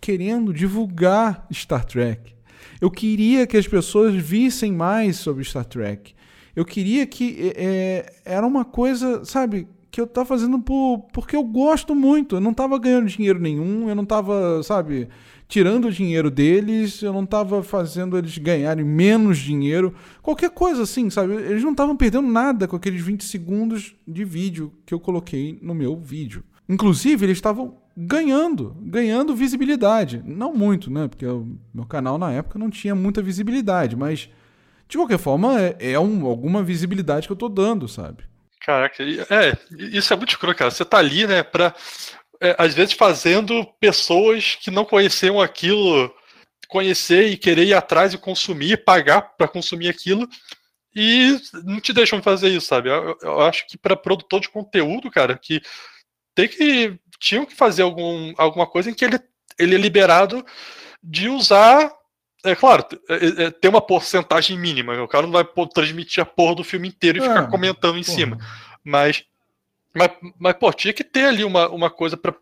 [0.01, 2.35] querendo divulgar Star Trek.
[2.81, 6.13] Eu queria que as pessoas vissem mais sobre Star Trek.
[6.55, 11.43] Eu queria que é, era uma coisa, sabe, que eu tava fazendo por, porque eu
[11.45, 12.35] gosto muito.
[12.35, 15.07] Eu não tava ganhando dinheiro nenhum, eu não tava, sabe,
[15.47, 19.93] tirando o dinheiro deles, eu não tava fazendo eles ganharem menos dinheiro.
[20.21, 21.35] Qualquer coisa assim, sabe?
[21.35, 25.73] Eles não estavam perdendo nada com aqueles 20 segundos de vídeo que eu coloquei no
[25.73, 26.43] meu vídeo.
[26.67, 30.21] Inclusive, eles estavam ganhando, ganhando visibilidade.
[30.25, 31.07] Não muito, né?
[31.07, 34.29] Porque o meu canal na época não tinha muita visibilidade, mas
[34.89, 38.25] de qualquer forma é, é um, alguma visibilidade que eu tô dando, sabe?
[38.65, 39.55] Caraca, é,
[39.93, 40.71] isso é muito escuro, cara.
[40.71, 41.75] Você tá ali, né, pra,
[42.41, 46.11] é, às vezes fazendo pessoas que não conheciam aquilo
[46.67, 50.27] conhecer e querer ir atrás e consumir, pagar para consumir aquilo
[50.95, 52.89] e não te deixam fazer isso, sabe?
[52.89, 55.61] Eu, eu acho que para produtor de conteúdo, cara, que
[56.33, 59.19] tem que tinham que fazer algum, alguma coisa em que ele,
[59.59, 60.43] ele é liberado
[61.03, 61.93] de usar
[62.51, 64.93] é claro, é, é, tem uma porcentagem mínima.
[65.01, 67.97] O cara não vai pô, transmitir a porra do filme inteiro e É, ficar comentando
[67.97, 68.15] em porra.
[68.17, 68.37] cima.
[68.83, 69.23] Mas,
[69.93, 72.33] mas, mas, pô, tinha que ter ali uma, uma coisa pra,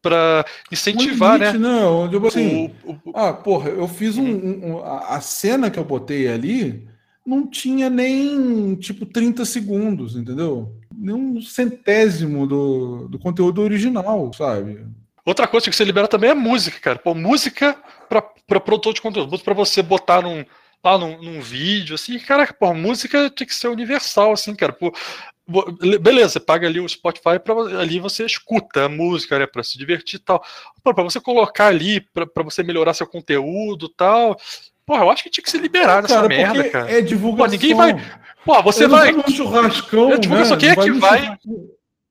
[0.00, 1.68] pra incentivar, Um limite, né?
[1.80, 1.84] né?
[1.86, 4.24] Onde eu, assim, o, o- Ah, porra, eu fiz um.
[4.26, 6.88] um- um- a a cena que eu botei ali
[7.26, 10.74] não tinha nem, tipo, 30 segundos, entendeu?
[10.94, 14.84] Nem um centésimo do, do conteúdo original, sabe?
[15.24, 16.98] Outra coisa que você libera também é música, cara.
[16.98, 17.76] Pô, música
[18.08, 19.38] pra, pra produtor de conteúdo.
[19.38, 20.44] Pra você botar num,
[20.82, 22.18] lá num, num vídeo, assim.
[22.18, 24.72] Caraca, pô, música tem que ser universal, assim, cara.
[24.72, 24.92] Pô,
[26.00, 29.46] beleza, você paga ali o Spotify pra ali você escuta a música, né?
[29.46, 30.42] Pra se divertir e tal.
[30.82, 34.36] Pô, pra você colocar ali, pra, pra você melhorar seu conteúdo e tal.
[34.86, 36.90] Pô, eu acho que tinha que ser liberado essa Cara, merda, cara.
[36.90, 37.46] é divulgação.
[37.46, 37.94] Pô, ninguém vai-
[38.44, 39.12] Pô, você Eu não vai.
[39.12, 40.60] vou num churrascão, É divulgação, né?
[40.60, 41.36] quem é que vai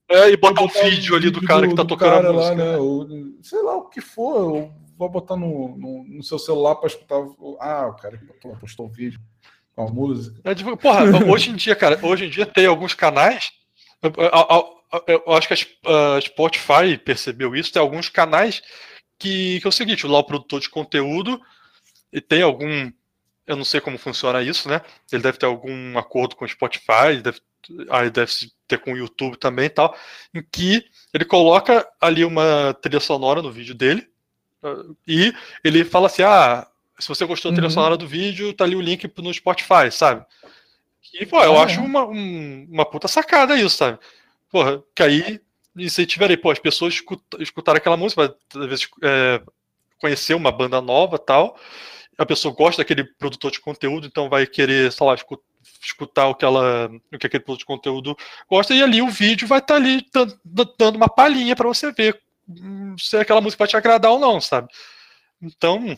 [0.09, 2.33] é, e botar o botar vídeo ali do cara que tá do tocando cara a
[2.33, 2.55] música.
[2.55, 2.77] Lá, né?
[2.77, 3.07] Ou,
[3.41, 7.17] sei lá o que for, eu vou botar no, no, no seu celular para escutar.
[7.59, 9.19] Ah, o cara que botou, postou o vídeo
[9.75, 10.39] com a música.
[10.43, 13.51] É, divulga- Porra, hoje em dia, cara, hoje em dia tem alguns canais.
[14.01, 15.53] Eu, eu- eu- eu acho que
[15.85, 17.71] a Spotify percebeu isso.
[17.71, 18.61] Tem alguns canais
[19.19, 21.39] que, que é o seguinte: lá o produtor de conteúdo
[22.11, 22.91] e tem algum.
[23.45, 24.81] Eu não sei como funciona isso, né?
[25.11, 27.39] Ele deve ter algum acordo com o Spotify, deve,
[27.89, 28.31] aí deve
[28.67, 29.95] ter com o YouTube também e tal,
[30.33, 34.07] em que ele coloca ali uma trilha sonora no vídeo dele
[34.63, 36.67] ah, e ele fala assim: ah,
[36.99, 37.73] se você gostou da trilha Uhum.
[37.73, 40.25] sonora do vídeo, tá ali o link no Spotify, sabe?
[41.13, 41.83] E, pô, eu Ah, acho é.
[41.83, 43.97] uma, um- uma puta sacada isso, sabe?
[44.51, 45.41] Porra, que aí
[45.75, 49.41] incentivaria, pô, as pessoas escuta, escutarem aquela música, talvez é,
[49.99, 51.57] conhecer uma banda nova tal.
[52.17, 55.41] A pessoa gosta daquele produtor de conteúdo, então vai querer, sei lá, escu-
[55.83, 58.15] escutar o que ela, o que aquele produtor de conteúdo
[58.49, 61.91] gosta, e ali o vídeo vai estar ali dan- dan- dando uma palhinha para você
[61.91, 64.67] ver hum, se aquela música vai te agradar ou não, sabe?
[65.41, 65.95] Então,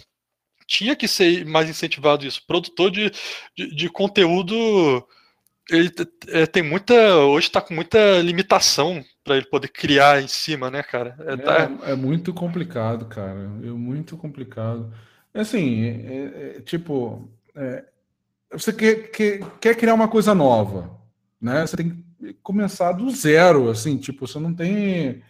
[0.68, 2.46] tinha que ser mais incentivado isso.
[2.46, 3.12] Produtor de,
[3.58, 5.06] de, de conteúdo
[5.70, 5.90] ele
[6.30, 6.94] é, tem muita.
[7.18, 11.16] Hoje está com muita limitação para ele poder criar em cima, né, cara?
[11.20, 13.40] É, tá- É, é muito complicado, cara.
[13.40, 14.92] É muito complicado.
[15.34, 17.86] Assim, é- é- tipo, é,
[18.52, 20.92] você quer, quer, quer criar uma coisa nova,
[21.40, 21.66] né?
[21.66, 25.22] Você tem que começar do zero, assim, tipo, você não tem.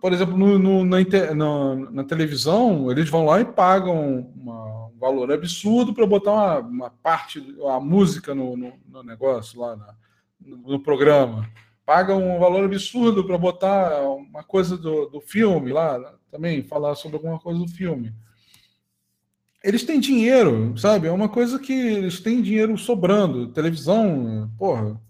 [0.00, 0.98] Por exemplo, no, no- na,
[1.34, 6.58] na- na televisão, eles vão lá e pagam uma- um valor absurdo para botar uma,
[6.60, 9.94] uma parte, a música no, no- negócio lá na-
[10.40, 11.48] no, no programa.
[11.84, 17.16] Pagam um valor absurdo para botar uma coisa do, do filme lá, também falar sobre
[17.18, 18.12] alguma coisa do filme.
[19.66, 21.08] Eles têm dinheiro, sabe?
[21.08, 23.48] É uma coisa que eles têm dinheiro sobrando.
[23.48, 25.02] Televisão, porra.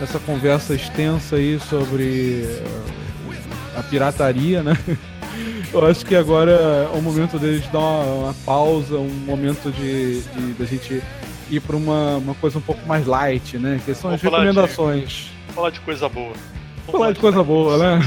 [0.00, 4.72] dessa conversa extensa aí sobre eh, a pirataria, né?
[5.72, 10.22] Eu acho que agora é o momento deles dar uma, uma pausa, um momento de,
[10.22, 11.02] de, da gente
[11.50, 13.80] ir para uma, uma coisa um pouco mais light, né?
[13.84, 15.30] Que são as Vamos falar de- recomendações.
[15.54, 16.32] Falar de coisa boa.
[16.86, 18.00] Vamos Falar de coisa boa, né?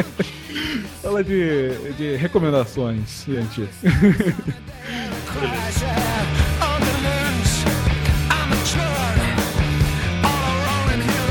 [1.02, 3.68] Fala de, de recomendações, gente.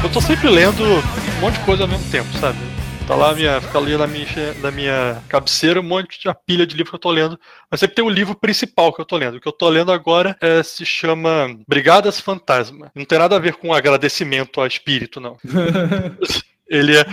[0.03, 2.57] Eu tô sempre lendo um monte de coisa ao mesmo tempo, sabe?
[3.05, 6.75] Tá lá, minha, fica ali na minha, na minha cabeceira um monte de pilha de
[6.75, 7.37] livro que eu tô lendo.
[7.69, 9.35] Mas sempre tem o livro principal que eu tô lendo.
[9.35, 12.89] O que eu tô lendo agora é, se chama Brigadas Fantasma.
[12.95, 15.37] Não tem nada a ver com agradecimento a espírito, não.
[16.69, 17.05] Ele é,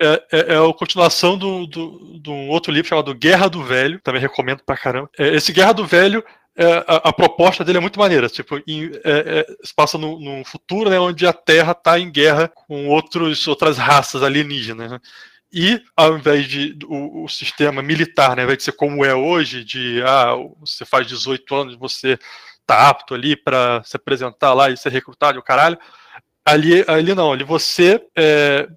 [0.00, 4.00] é, é, é a continuação do, do, de um outro livro chamado Guerra do Velho.
[4.00, 5.10] Também recomendo pra caramba.
[5.18, 6.24] É, esse Guerra do Velho
[6.56, 8.28] é, a, a proposta dele é muito maneira.
[8.28, 12.48] Tipo, em- é, é, se passa no, futuro né, onde a Terra está em guerra
[12.48, 14.90] com outros, outras raças alienígenas.
[14.90, 14.98] né?
[15.52, 19.14] E ao invés de o, o sistema militar, né, ao invés de ser como é
[19.14, 22.18] hoje, de ah, você faz 18 anos, você
[22.66, 25.78] tá apto ali para se apresentar lá e ser recrutado, e o caralho.
[26.44, 28.68] Ali, ali não, ali você é,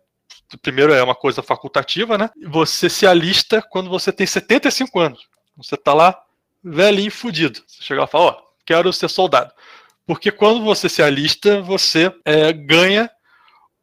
[0.58, 2.30] primeiro é uma coisa facultativa, né?
[2.48, 5.28] Você se alista quando você tem 75 anos.
[5.58, 6.20] Você tá lá
[6.64, 7.62] velhinho fudido.
[7.68, 9.52] Você chega lá e fala, ó, quero ser soldado.
[10.06, 13.10] Porque quando você se alista, você é, ganha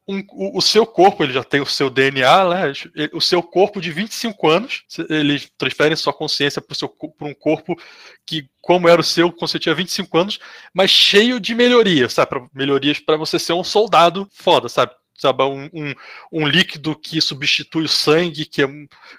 [0.06, 2.72] um- o, o seu corpo, ele já tem o seu DNA, né?
[3.12, 7.76] O seu corpo de 25 anos, eles transferem sua consciência para um corpo
[8.24, 10.38] que, como era o seu quando você tinha 25 anos,
[10.72, 12.30] mas cheio de melhorias, sabe?
[12.54, 14.92] Melhorias para você ser um soldado foda, sabe?
[15.18, 15.94] Sabe, um, um,
[16.30, 18.68] um líquido que substitui o sangue, que é,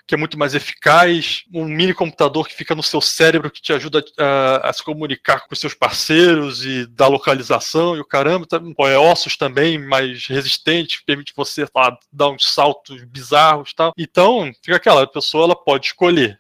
[0.08, 3.74] que é muito mais eficaz, um mini computador que fica no seu cérebro que te
[3.74, 8.46] ajuda a, a se comunicar com os seus parceiros e dar localização e o caramba,
[8.46, 8.62] tá?
[8.88, 11.68] É ossos também mais resistentes, permite você
[12.12, 13.94] dar uns saltos bizarros tal.
[13.98, 16.40] Então, fica aquela, a pessoa ela pode escolher,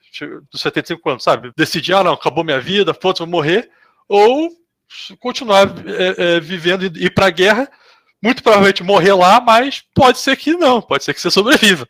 [0.51, 1.51] dos 75 anos, sabe?
[1.57, 3.69] Decidir, ah não, acabou minha vida, foda-se, vou morrer,
[4.07, 4.49] ou
[5.19, 7.69] continuar é, é, vivendo e ir pra guerra,
[8.21, 11.87] muito provavelmente morrer lá, mas pode ser que não, pode ser que você sobreviva.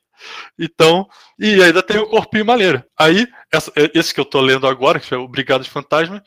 [0.58, 1.08] Então,
[1.39, 2.84] e ainda tem o corpinho maneiro.
[2.98, 6.22] Aí, essa- é- esse que eu tô lendo agora, que é o Brigada de Fantasma,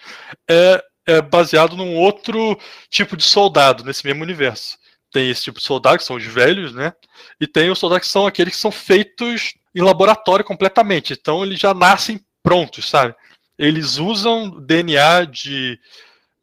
[0.49, 4.79] é, é baseado num outro tipo de soldado nesse mesmo universo.
[5.12, 6.93] Tem esse tipo de soldado, que são os velhos, né?
[7.38, 11.12] E tem os soldados que são aqueles que são feitos em laboratório completamente.
[11.12, 13.15] Então eles já nascem prontos, sabe?
[13.59, 15.79] Eles usam DNA de,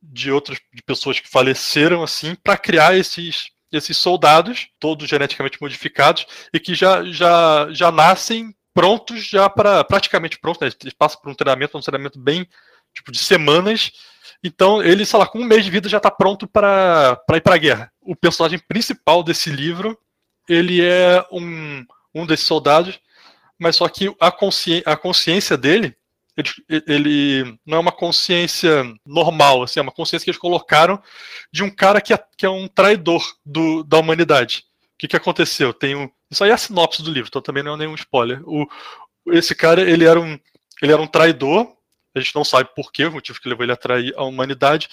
[0.01, 6.25] de outras de pessoas que faleceram assim para criar esses esses soldados, todos geneticamente modificados
[6.53, 10.71] e que já já, já nascem prontos já para praticamente prontos, né?
[10.81, 12.47] Eles passam por um treinamento, um treinamento bem
[12.93, 13.91] tipo de semanas.
[14.43, 17.55] Então, ele, sei lá, com um mês de vida já está pronto para ir para
[17.55, 17.91] a guerra.
[18.01, 19.97] O personagem principal desse livro,
[20.47, 21.85] ele é um,
[22.15, 22.99] um desses soldados,
[23.57, 25.95] mas só que a, consci, a consciência dele,
[26.39, 31.01] ele, ele, não é uma consciência normal, assim, é uma consciência que eles colocaram
[31.51, 34.65] de um cara que é, que é um traidor do, da humanidade.
[34.93, 35.73] O que, que aconteceu?
[35.73, 38.41] Tem um, isso aí é a sinopse do livro, então também não é nenhum spoiler.
[38.45, 38.67] O,
[39.27, 40.39] esse cara, ele era um,
[40.81, 41.73] ele era um traidor,
[42.15, 44.89] a gente não sabe por quê, o motivo que levou ele a trair a humanidade,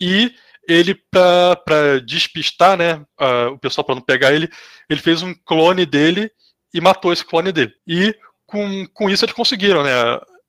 [0.00, 0.34] e
[0.66, 4.48] ele, para despistar né, uh, o pessoal, para não pegar ele,
[4.88, 6.30] ele fez um clone dele
[6.72, 7.72] e matou esse clone dele.
[7.86, 8.14] E
[8.46, 9.90] com, com isso eles conseguiram, né?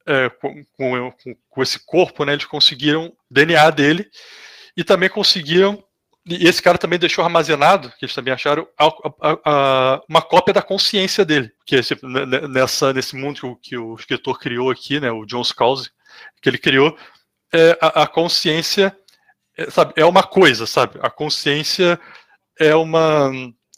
[0.07, 1.15] É, com, com,
[1.49, 2.33] com, esse corpo, né?
[2.33, 4.07] Eles conseguiram DNA dele
[4.77, 5.83] e também conseguiram.
[6.27, 10.53] E esse cara também deixou armazenado, que eles também acharam, a, a, a, uma cópia
[10.53, 11.51] da consciência dele.
[11.65, 11.95] Que esse,
[12.49, 15.11] nessa, nesse mundo que o, que o escritor criou aqui, né?
[15.11, 15.89] O John Scalzi,
[16.41, 16.97] que ele criou,
[17.53, 18.95] é, a, consciência
[19.57, 20.99] é, sabe, é uma coisa, sabe?
[21.01, 21.99] A consciência
[22.59, 23.31] é uma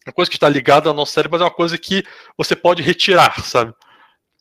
[0.07, 2.03] uma coisa que está ligada ao nosso cérebro, mas é uma coisa que
[2.37, 3.73] você pode retirar, sabe?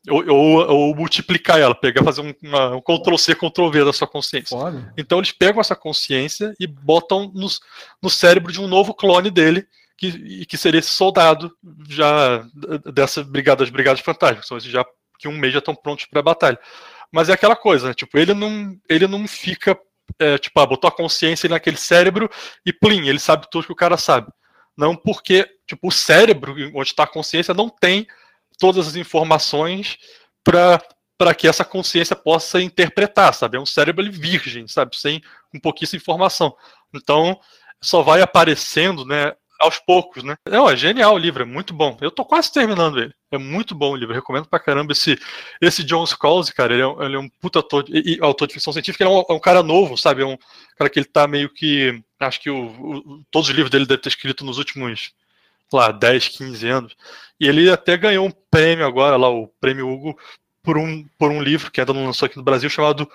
[0.09, 4.57] Ou, ou, ou multiplicar ela, pegar, fazer um, uma, um Ctrl-C, Ctrl-V da sua consciência.
[4.57, 4.93] Foda.
[4.97, 7.49] Então eles pegam essa consciência e botam no,
[8.01, 9.67] no cérebro de um novo clone dele,
[9.97, 11.51] que, que seria esse soldado
[11.89, 12.45] já
[12.93, 14.85] dessa brigada, das brigadas fantásticas, são esses já
[15.19, 16.59] que um mês já estão prontos para a batalha.
[17.11, 17.95] Mas é aquela coisa, né?
[17.95, 19.79] tipo, ele não, ele não fica,
[20.19, 22.29] é, tipo, ah, botou a consciência naquele cérebro
[22.65, 24.29] e plim, ele sabe tudo que o cara sabe.
[24.77, 28.07] Não porque, tipo, o cérebro, onde está a consciência, não tem
[28.59, 29.99] todas as informações
[30.45, 33.57] para que essa consciência possa interpretar, sabe?
[33.57, 34.97] É um cérebro virgem, sabe?
[34.97, 36.55] Sem com pouquíssima informação.
[36.95, 37.39] Então,
[37.81, 39.33] só vai aparecendo, né?
[39.59, 40.37] Aos poucos, né?
[40.51, 41.97] Não, é genial o livro, é muito bom.
[42.03, 43.15] Eu tô quase terminando ele.
[43.33, 45.19] É muito bom o livro, eu recomendo pra caramba esse,
[45.63, 46.75] esse John Scalzi, cara.
[46.75, 49.17] Ele é, um, ele é um puta autor de, autor de ficção científica, ele é
[49.17, 50.21] um, é um, cara novo, sabe?
[50.21, 50.37] É um
[50.77, 52.03] cara que ele tá meio que.
[52.21, 55.13] Acho que o, o, todos os livros dele deve ter escrito nos últimos,
[55.73, 56.97] lá, 10, 15 anos.
[57.39, 60.19] E ele até ganhou um prêmio agora, lá, o prêmio Hugo,
[60.63, 63.09] por um, por um livro que ainda não lançou aqui no Brasil, chamado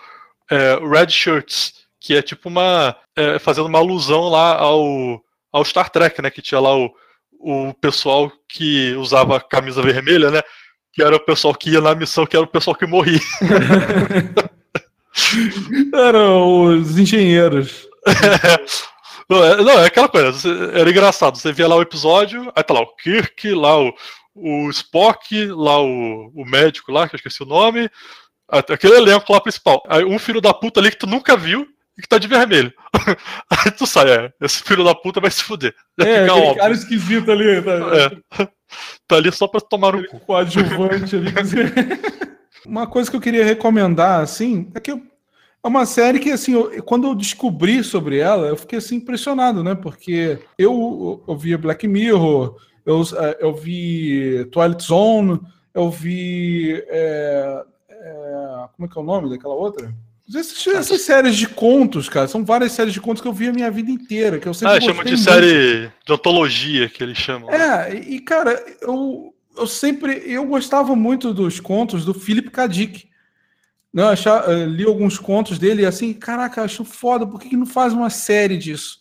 [0.49, 2.95] é, Red Shirts, que é tipo uma.
[3.15, 6.29] É, fazendo uma alusão lá ao ao Star Trek, né?
[6.29, 6.91] Que tinha lá o,
[7.39, 10.41] o pessoal que usava a camisa vermelha, né?
[10.93, 13.19] Que era o pessoal que ia na missão, que era o pessoal que morria.
[15.93, 17.87] Eram os engenheiros.
[19.31, 21.37] Não, é, não, é aquela coisa, você, era engraçado.
[21.37, 23.93] Você via lá o episódio, aí tá lá o Kirk, lá o,
[24.35, 27.89] o Spock, lá o, o médico lá, que eu esqueci o nome,
[28.49, 29.81] aquele elenco lá principal.
[29.87, 31.65] Aí um filho da puta ali que tu nunca viu,
[31.97, 32.73] e que tá de vermelho.
[33.49, 35.73] Aí tu sai, é, esse filho da puta vai se fuder.
[35.99, 36.61] Já É, fica aquele óbvio.
[36.61, 37.61] cara esquisito ali.
[37.61, 37.71] Tá,
[38.41, 38.47] É.
[39.05, 41.33] Tá ali só pra tomar um coadjuvante ali.
[42.65, 45.01] Uma coisa que eu queria recomendar, assim, é que eu-
[45.63, 49.63] é uma série que, assim, eu- quando eu descobri sobre ela, eu fiquei, assim, impressionado,
[49.63, 49.75] né?
[49.75, 55.39] Porque eu, eu via Black Mirror, eu, eh, eu vi Twilight Zone,
[55.73, 56.83] eu vi...
[56.87, 59.93] é, é, como é que é o nome daquela outra?
[60.33, 63.53] Essas, essas séries de contos, cara, são várias séries de contos que eu vi a
[63.53, 65.23] minha vida inteira, que eu sempre Ah, chama de muito.
[65.23, 67.49] série de antologia que eles chamam.
[67.51, 67.57] né?
[67.89, 72.67] É, e cara, eu, eu sempre eu gostava muito dos contos do Philip K.
[72.67, 73.10] Dick.
[73.93, 77.49] Não, eu achava- eu li alguns contos dele e assim, caraca, acho foda, por que,
[77.49, 78.99] que não faz uma série disso?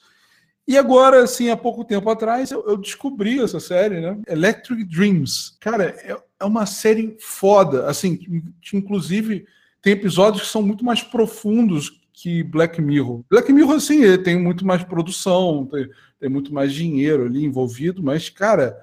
[0.67, 4.21] E agora, assim, há pouco tempo atrás, eu, eu descobri essa série, né?
[4.29, 5.57] Electric Dreams.
[5.61, 7.89] Cara, é, é uma série foda.
[7.89, 9.47] Assim, que, inclusive,
[9.83, 13.25] tem episódios que são muito mais profundos que Black Mirror.
[13.29, 15.89] Black Mirror, assim, ele tem muito mais produção, tem,
[16.21, 18.77] tem muito mais dinheiro ali envolvido, mas, cara,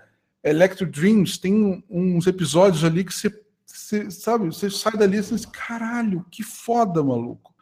[0.43, 3.31] Electric Dreams tem uns episódios ali que você,
[3.87, 7.53] você sabe, você sai dali e você diz, caralho, que foda, maluco.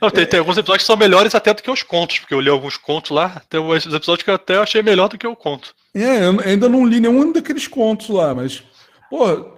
[0.00, 2.40] Não, tem, tem alguns episódios que são melhores até do que os contos, porque eu
[2.40, 3.40] li alguns contos lá.
[3.48, 5.74] Tem uns episódios que eu até achei melhor do que o conto.
[5.94, 8.62] É, eu ainda não li nenhum daqueles contos lá, mas,
[9.10, 9.52] pô,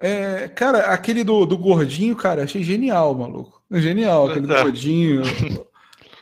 [0.00, 3.62] é, cara, aquele do, do gordinho, cara, achei genial, maluco.
[3.70, 4.62] Genial, aquele do É.
[4.62, 5.22] gordinho.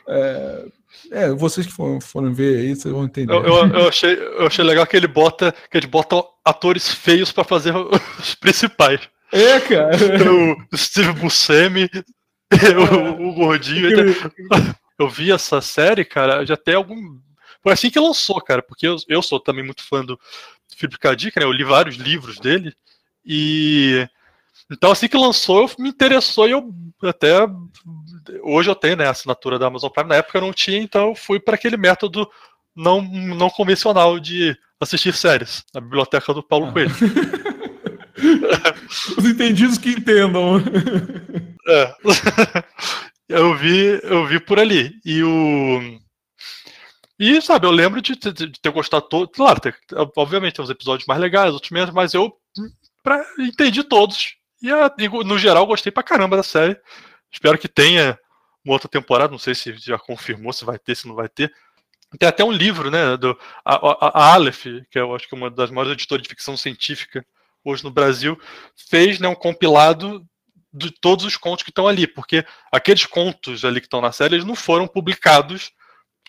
[0.07, 0.65] É,
[1.11, 3.33] é, vocês que foram, foram ver aí, vocês vão entender.
[3.33, 7.31] Eu, eu- eu achei, eu achei legal que ele bota que eles botam atores feios
[7.31, 8.99] pra fazer os principais.
[9.31, 9.91] É, cara.
[10.71, 11.89] o Steve Buscemi,
[13.19, 13.89] o, o gordinho.
[14.97, 17.19] Eu vi essa série, cara, já tem algum.
[17.61, 20.19] Foi assim que lançou, cara, porque eu, eu sou também muito fã do
[20.75, 21.15] Philip K.
[21.15, 21.45] Dick, né?
[21.45, 22.73] Eu li vários livros dele.
[23.25, 24.07] E
[24.71, 26.73] então assim que lançou, eu me interessou e eu
[27.03, 27.47] até
[28.41, 30.09] hoje eu tenho né, a assinatura da Amazon Prime.
[30.09, 32.29] Na época eu não tinha, então eu fui para aquele método
[32.75, 36.71] não, não convencional de assistir séries, na biblioteca do Paulo Ah.
[36.71, 36.95] Coelho.
[39.17, 40.57] Os entendidos que entendam.
[41.67, 41.95] É.
[43.29, 44.93] eu vi, eu vi por ali.
[45.05, 45.99] E o
[47.19, 49.29] e sabe, eu lembro de, ter- de ter gostado todo.
[49.29, 49.73] Claro, tem-
[50.17, 52.33] obviamente tem uns episódios mais legais, outros menos, mas eu
[53.01, 54.35] pra, entendi todos.
[54.61, 56.77] E, a- e, no geral gostei pra caramba da série.
[57.31, 58.19] Espero que tenha
[58.63, 59.31] uma outra temporada.
[59.31, 61.53] Não sei se já confirmou se vai ter, se não vai ter.
[62.19, 63.17] Tem até um livro, né?
[63.17, 66.29] Do, a, a, a Aleph, que eu acho que é uma das maiores editoras de
[66.29, 67.25] ficção científica
[67.65, 68.39] hoje no Brasil,
[68.89, 70.25] fez né, um compilado
[70.71, 74.35] de todos os contos que estão ali, porque aqueles contos ali que estão na série,
[74.35, 75.71] eles não foram publicados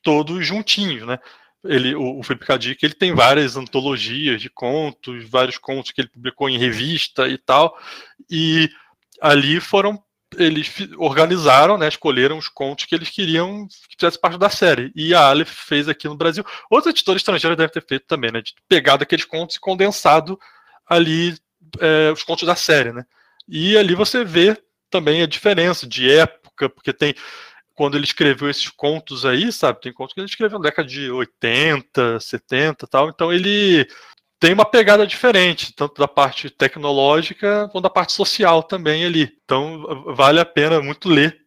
[0.02, 1.18] todos juntinhos, né?
[1.64, 6.08] Ele, o, o Felipe Cadic, ele tem várias antologias de contos, vários contos que ele
[6.08, 7.76] publicou em revista e tal,
[8.30, 8.70] e
[9.20, 10.00] ali foram
[10.36, 14.92] eles organizaram, né, escolheram os contos que eles queriam que fizesse parte da série.
[14.94, 16.44] E a Aleph fez aqui no Brasil.
[16.68, 20.38] Outros editores estrangeiros devem ter feito também, né, de pegado aqueles contos e condensado
[20.86, 21.36] ali
[21.80, 23.04] é, os contos da série, né?
[23.48, 24.56] E ali você vê
[24.90, 27.14] também a diferença de época, porque tem
[27.74, 29.80] quando ele escreveu esses contos aí, sabe?
[29.82, 33.08] Tem contos que ele escreveu na década de 80, 70 e tal.
[33.10, 33.86] Então ele
[34.40, 39.30] tem uma pegada diferente, tanto da parte tecnológica quanto da parte social também ali.
[39.44, 41.38] Então vale a pena muito ler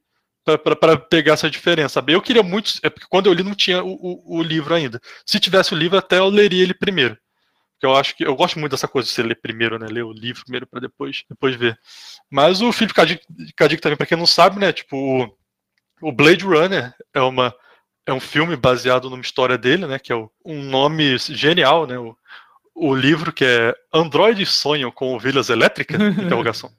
[0.46, 1.96] para pegar essa diferença.
[1.96, 2.14] sabe?
[2.14, 2.74] Eu queria muito.
[2.84, 5.00] É porque quando eu li não tinha o, o- o livro ainda.
[5.26, 7.18] Se tivesse o livro, até eu leria ele primeiro.
[7.80, 9.88] Porque eu acho que eu gosto muito dessa coisa de você ler primeiro, né?
[9.90, 11.80] Ler o livro primeiro para depois, depois ver.
[12.30, 13.06] Mas o Philip K.
[13.06, 13.26] Dick
[13.56, 13.68] K.
[13.70, 14.74] Dick também, para quem não sabe, né?
[14.74, 17.56] Tipo, o- o Blade Runner é uma
[18.06, 19.98] é um filme baseado numa história dele, né?
[19.98, 21.98] Que é o- um nome genial, né?
[21.98, 22.18] O,
[22.76, 25.98] o livro que é Androides sonham com ovelhas elétricas?
[26.20, 26.70] Interrogação.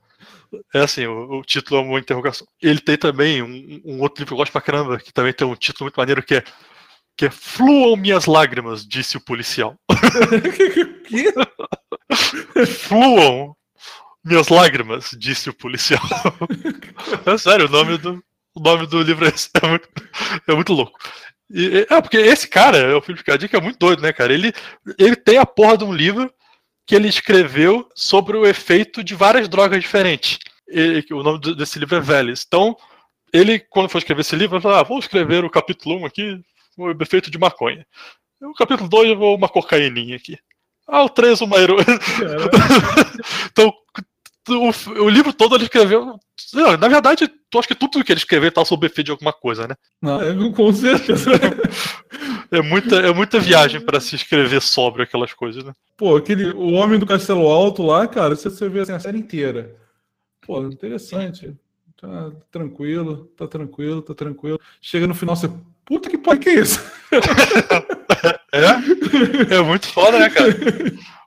[0.74, 2.46] É assim, o, o título é uma interrogação.
[2.61, 5.46] Ele tem também um, um outro livro que eu gosto pra caramba, que também tem
[5.46, 6.44] um título muito maneiro que é
[7.16, 9.76] que é Fluam minhas lágrimas, disse o policial.
[11.06, 11.32] que?
[12.66, 13.54] Fluam
[14.24, 16.02] minhas lágrimas, disse o policial.
[17.26, 18.22] é sério, o nome do,
[18.54, 19.88] o nome do livro é, esse, é, muito,
[20.46, 20.98] é muito louco.
[21.50, 24.32] E, é, porque esse cara, o Felipe Cadic, é muito doido, né, cara?
[24.32, 24.52] Ele,
[24.98, 26.32] ele tem a porra de um livro
[26.86, 30.38] que ele escreveu sobre o efeito de várias drogas diferentes.
[30.68, 32.44] E- o nome desse livro é Vélez.
[32.46, 32.76] Então,
[33.32, 36.40] ele, quando for escrever esse livro, ele falou: ah, vou escrever o capítulo 1 aqui,
[36.77, 37.87] o efeito de maconha.
[38.41, 40.39] O capítulo 2 eu vou uma cocaíninha aqui.
[40.87, 41.85] Ah, o 3 uma heroína.
[43.51, 43.73] então,
[44.49, 46.18] o, o livro todo ele escreveu.
[46.53, 49.33] Não, na verdade, eu acho que tudo que ele escreveu tá sob efeito de alguma
[49.33, 49.77] coisa, né?
[50.01, 51.31] Não, é, com certeza.
[52.53, 55.73] É muita, é muita viagem para se escrever sobre aquelas coisas, né?
[55.97, 59.18] Pô, aquele, o Homem do Castelo Alto lá, cara, você, você vê assim, a série
[59.18, 59.77] inteira.
[60.45, 61.57] Pô, interessante.
[61.97, 64.59] Tá tranquilo, tá tranquilo, tá tranquilo.
[64.81, 65.49] Chega no final, você.
[65.91, 66.80] Puta que pariu, que é isso?
[68.53, 69.57] É?
[69.57, 70.49] É muito foda, né, cara?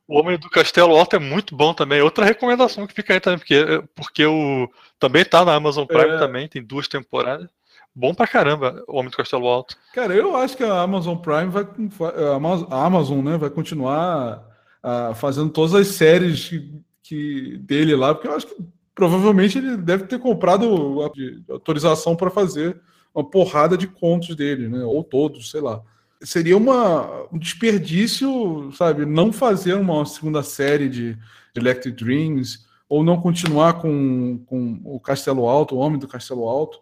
[0.08, 2.02] O Homem do Castelo Alto é muito bom também.
[2.02, 6.18] Outra recomendação que fica aí também, porque, porque o também tá na Amazon Prime É.
[6.18, 7.50] também, tem duas temporadas.
[7.96, 9.76] Bom pra caramba, o Homem do Castelo Alto.
[9.94, 11.64] Cara, eu acho que a Amazon Prime vai.
[11.64, 14.44] a Amaz- a Amazon, né, vai continuar
[14.84, 16.72] ah, fazendo todas as séries que,
[17.04, 18.56] que- dele lá, porque eu acho que
[18.96, 21.02] provavelmente ele deve ter comprado
[21.50, 22.80] autorização para fazer
[23.14, 24.84] uma porrada de contos dele, né?
[24.84, 25.82] Ou todos, sei lá.
[26.22, 31.18] Seria uma, um desperdício, sabe, não fazer uma segunda série de
[31.56, 36.80] Electric Dreams, ou não continuar com, com o Castelo Alto, o Homem do Castelo Alto.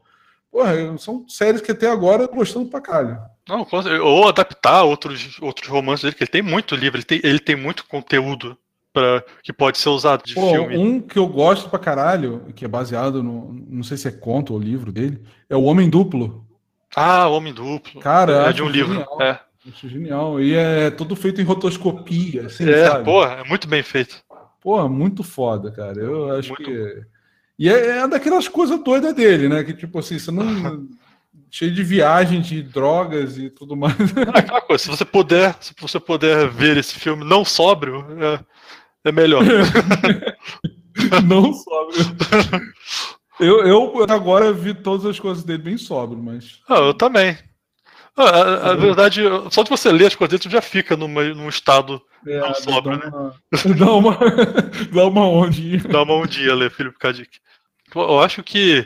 [0.51, 3.19] Porra, são séries que até agora gostando pra caralho.
[3.47, 3.65] Não,
[4.03, 7.55] ou adaptar outros, outros romances dele, que ele tem muito livro, ele tem, ele tem
[7.55, 8.57] muito conteúdo
[8.93, 10.77] pra, que pode ser usado de Pô, filme.
[10.77, 13.53] um que eu gosto pra caralho, que é baseado no.
[13.67, 16.45] Não sei se é conto ou livro dele, é o Homem Duplo.
[16.95, 18.01] Ah, o Homem Duplo.
[18.01, 18.93] Cara, é de um livro.
[18.93, 19.21] genial.
[19.21, 20.41] É, Acho genial.
[20.41, 23.05] E é todo feito em rotoscopia, assim, é sabe?
[23.05, 24.23] porra, é muito bem feito.
[24.59, 25.99] Porra, muito foda, cara.
[25.99, 27.01] Eu acho Muito que.
[27.57, 29.63] E é, é daquelas coisas doidas dele, né?
[29.63, 30.87] Que tipo assim, você não.
[31.49, 33.95] cheio de viagem, de drogas e tudo mais.
[34.33, 38.39] Aquela coisa, se você puder, se você puder ver esse filme não sóbrio, é,
[39.05, 39.43] é melhor.
[41.25, 41.93] não sobe.
[43.39, 46.59] Eu, eu agora vi todas as coisas dele bem sóbrio, mas.
[46.69, 47.37] Ah, eu também.
[48.15, 51.23] Ah, a, a verdade, só de você ler as coisas dele, tu já fica numa,
[51.23, 52.01] num estado.
[52.27, 53.35] É, Não sobra, dá uma,
[53.75, 54.17] dá uma,
[54.93, 55.79] dá uma ondinha.
[55.79, 57.13] Dá uma um dia ler Philip K.
[57.13, 57.39] Dick.
[57.91, 58.85] Pô, Eu acho que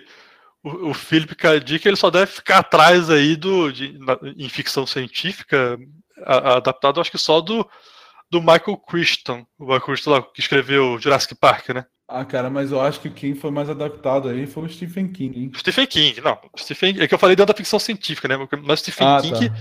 [0.63, 1.59] o, o Philip K.
[1.59, 5.77] Dick ele só deve ficar atrás aí do, de, na- em ficção científica,
[6.23, 7.67] a- adaptado, acho que só do
[8.31, 9.45] do Michael Crichton.
[9.57, 11.85] O Michael Crichton lá, que escreveu Jurassic Park, né?
[12.07, 15.39] Ah, cara, mas eu acho que quem foi mais adaptado aí foi o Stephen King,
[15.39, 15.51] hein?
[15.57, 16.37] Stephen King, não.
[16.57, 18.35] Stephen, é que eu falei dentro da ficção científica, né?
[18.63, 19.49] Mas Stephen Ah, King.
[19.49, 19.55] tá.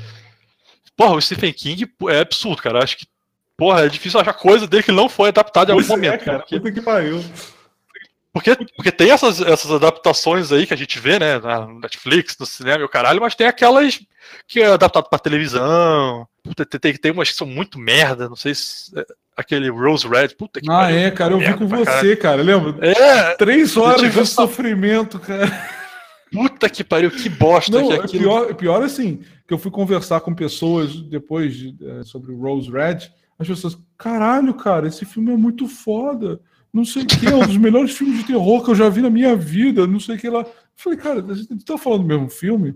[0.96, 2.82] Porra, o Stephen King é absurdo, cara.
[2.84, 3.06] Acho que.
[3.56, 6.24] Porra, é difícil achar coisa dele que não foi adaptada em algum Pois é, momento.
[6.24, 7.24] cara, porque, puta que pariu.
[8.34, 11.38] Porque, porque tem essas, essas adaptações aí que a gente vê, né?
[11.38, 14.00] Na Netflix, no cinema e o caralho, mas tem aquelas
[14.46, 16.26] que é adaptado pra televisão.
[16.42, 18.28] Puta, tem, tem, umas que são muito merda.
[18.28, 18.90] Não sei se.
[18.98, 19.06] é,
[19.36, 20.28] Aquele Rose Red.
[20.36, 22.76] Puta que Ah, pariu, é, cara, eu vi com você, cara, lembra?
[22.86, 25.50] É, Três horas de essa- sofrimento, cara.
[26.32, 28.22] puta que pariu, que bosta Não, que é é aquilo.
[28.22, 32.70] pior, pior assim, que eu fui conversar com pessoas depois de, eh, sobre o Rose
[32.70, 33.08] Red,
[33.38, 36.40] as pessoas, caralho, cara, esse filme é muito foda.
[36.74, 39.00] Não sei o que, é um dos melhores filmes de terror que eu já vi
[39.00, 40.40] na minha vida, não sei o que lá.
[40.40, 42.74] Eu falei, cara, a gente tá falando do mesmo filme?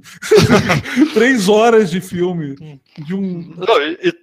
[1.13, 2.55] Três horas de filme.
[2.97, 3.53] De um.
[3.57, 4.15] Não, e, e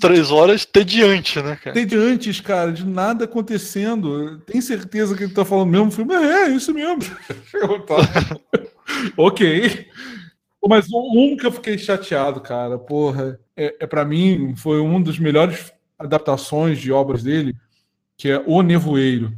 [0.00, 1.74] três horas tediante, né, cara?
[1.74, 4.40] Desde antes, cara, de nada acontecendo.
[4.40, 6.12] Tem certeza que ele tá falando do mesmo filme?
[6.12, 6.98] É, é isso mesmo.
[9.16, 9.86] Ok.
[10.68, 15.00] Mas um um que eu fiquei chateado, cara, porra, é, é para mim foi um
[15.00, 17.54] dos melhores adaptações de obras dele,
[18.20, 19.32] que é O Nevoeiro.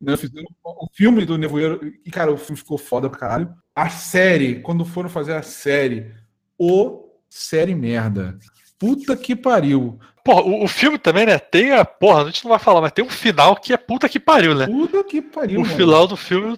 [0.00, 0.16] Né?
[0.16, 3.52] Fizeram o filme do Nevoeiro, e cara, o filme ficou foda pra caralho.
[3.74, 6.14] A série, quando foram fazer a série,
[6.56, 8.38] o série merda.
[8.78, 9.98] Puta que pariu.
[10.24, 11.40] Porra, o, o filme também, né?
[11.40, 11.84] Tem a.
[11.84, 14.54] Porra, a gente não vai falar, mas tem um final que é puta que pariu,
[14.54, 14.68] né?
[14.68, 15.58] Puta que pariu.
[15.58, 15.76] o mano.
[15.76, 16.56] final do filme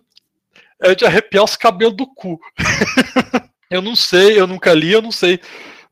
[0.78, 2.38] é de arrepiar os cabelos do cu.
[3.70, 5.40] eu não sei, eu nunca li, eu não sei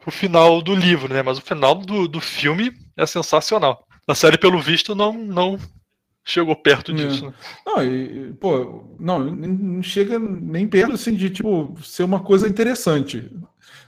[0.06, 1.22] o final do livro, né?
[1.22, 3.86] Mas o final do, do filme é sensacional.
[4.10, 5.58] A série, pelo visto, não, não
[6.24, 6.94] chegou perto É.
[6.94, 7.26] disso.
[7.26, 7.32] né?
[7.66, 13.30] Não, e, pô, não, não chega nem perto assim de tipo ser uma coisa interessante.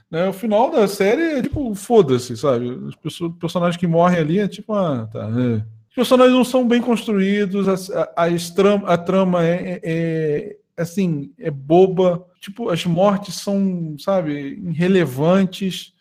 [0.09, 0.27] Né?
[0.29, 2.67] O final da série é tipo, foda-se, sabe?
[2.69, 5.19] Os perso- personagens que morrem ali é tipo, ah, tá.
[5.29, 5.55] é.
[5.89, 11.31] Os personagens não são bem construídos, a, a, estram- a trama é, é- é, assim,
[11.39, 12.25] é boba.
[12.41, 15.92] Tipo, as mortes são, sabe, irrelevantes.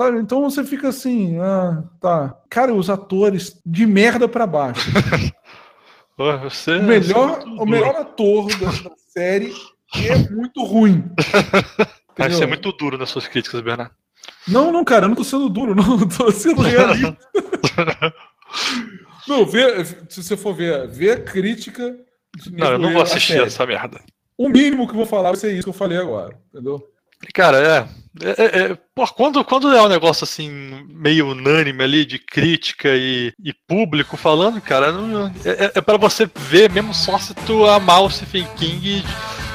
[0.00, 0.18] Sabe?
[0.18, 2.34] Então você fica assim, ah, tá.
[2.48, 4.90] Cara, os atores de merda pra baixo.
[6.42, 9.52] Você, O melhor, é o melhor ator da, da série
[9.94, 11.04] é muito ruim.
[12.18, 12.48] Ah, Você é Entendeu?
[12.48, 13.94] muito duro nas suas críticas, Bernardo.
[14.46, 17.16] Não, não, cara, eu não tô sendo duro, não, eu tô sendo realista.
[19.26, 21.96] não, vê, se você for ver, vê a crítica.
[22.52, 24.02] Não, eu não vou assistir essa merda.
[24.36, 26.89] O mínimo que eu vou falar vai ser isso que eu falei agora, entendeu?
[27.34, 27.88] Cara, é.
[28.26, 28.78] é, é,
[29.14, 30.50] quando, quando é um negócio assim,
[30.88, 35.96] meio unânime ali, de crítica e, e público falando, cara, não- é, é, é pra
[35.96, 39.04] você ver mesmo só se tu amar o Stephen King,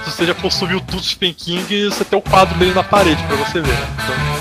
[0.03, 3.21] se você já consumiu tudo do Stephen King, você tem o quadro dele na parede
[3.23, 3.67] pra você ver.
[3.73, 3.87] né?
[4.03, 4.35] Então,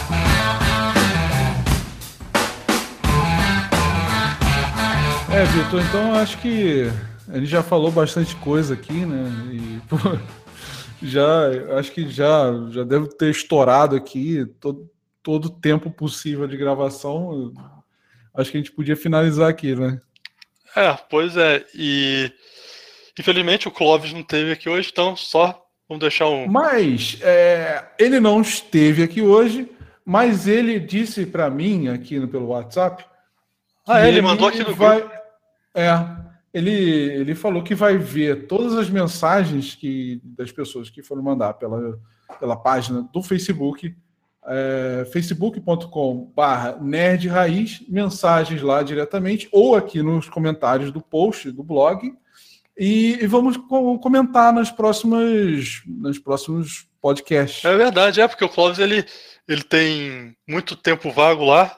[5.37, 6.89] É, Vitor, então acho que
[7.29, 9.33] a gente já falou bastante coisa aqui, né?
[9.53, 9.97] E, pô,
[11.07, 14.91] já, acho que já, já deve ter estourado aqui todo,
[15.23, 17.53] todo o tempo possível de gravação.
[18.35, 20.01] Acho que a gente podia finalizar aqui, né?
[20.77, 21.65] é, pois é.
[21.75, 22.33] E
[23.19, 26.47] infelizmente o Clóvis não teve aqui hoje, então só vamos deixar um.
[26.47, 29.71] Mas é, ele não esteve aqui hoje,
[30.05, 33.05] mas ele disse para mim aqui no, pelo WhatsApp.
[33.87, 35.09] Ah, que ele mandou aqui no vai,
[35.75, 35.91] É,
[36.55, 41.55] ele, ele falou que vai ver todas as mensagens que das pessoas que foram mandar
[41.55, 41.99] pela,
[42.39, 43.95] pela página do Facebook,
[44.47, 52.13] é, facebook.com/barra nerd raiz, mensagens lá diretamente ou aqui nos comentários do post do blog.
[52.77, 57.65] E, e vamos co- comentar nas próximas, nos próximos podcasts.
[57.65, 59.05] É verdade, é porque o Clóvis ele,
[59.47, 61.77] ele tem muito tempo vago lá.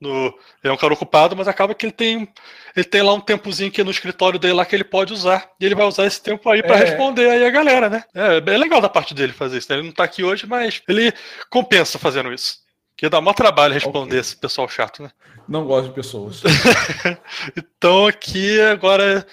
[0.00, 0.26] No,
[0.64, 2.26] ele é um cara ocupado, mas acaba que ele tem,
[2.74, 5.50] ele tem lá um tempozinho que no escritório dele lá que ele pode usar.
[5.60, 6.84] E ele vai usar esse tempo aí pra É.
[6.84, 8.02] responder aí a galera, né?
[8.14, 9.70] É, é legal da parte dele fazer isso.
[9.70, 9.78] né?
[9.78, 11.12] Ele não tá aqui hoje, mas ele
[11.50, 12.60] compensa fazendo isso.
[12.96, 15.10] Porque dá maior trabalho responder esse pessoal chato, né?
[15.48, 16.42] Não gosto de pessoas.
[17.56, 19.26] Então aqui agora.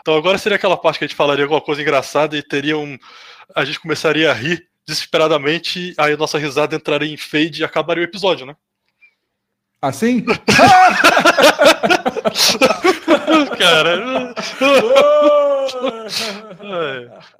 [0.00, 2.98] Então agora seria aquela parte que a gente falaria alguma coisa engraçada e teria um.
[3.54, 8.02] A gente começaria a rir desesperadamente, aí a nossa risada entraria em fade e acabaria
[8.02, 8.54] o episódio, né?
[9.84, 10.24] Assim?
[13.58, 14.34] Cara.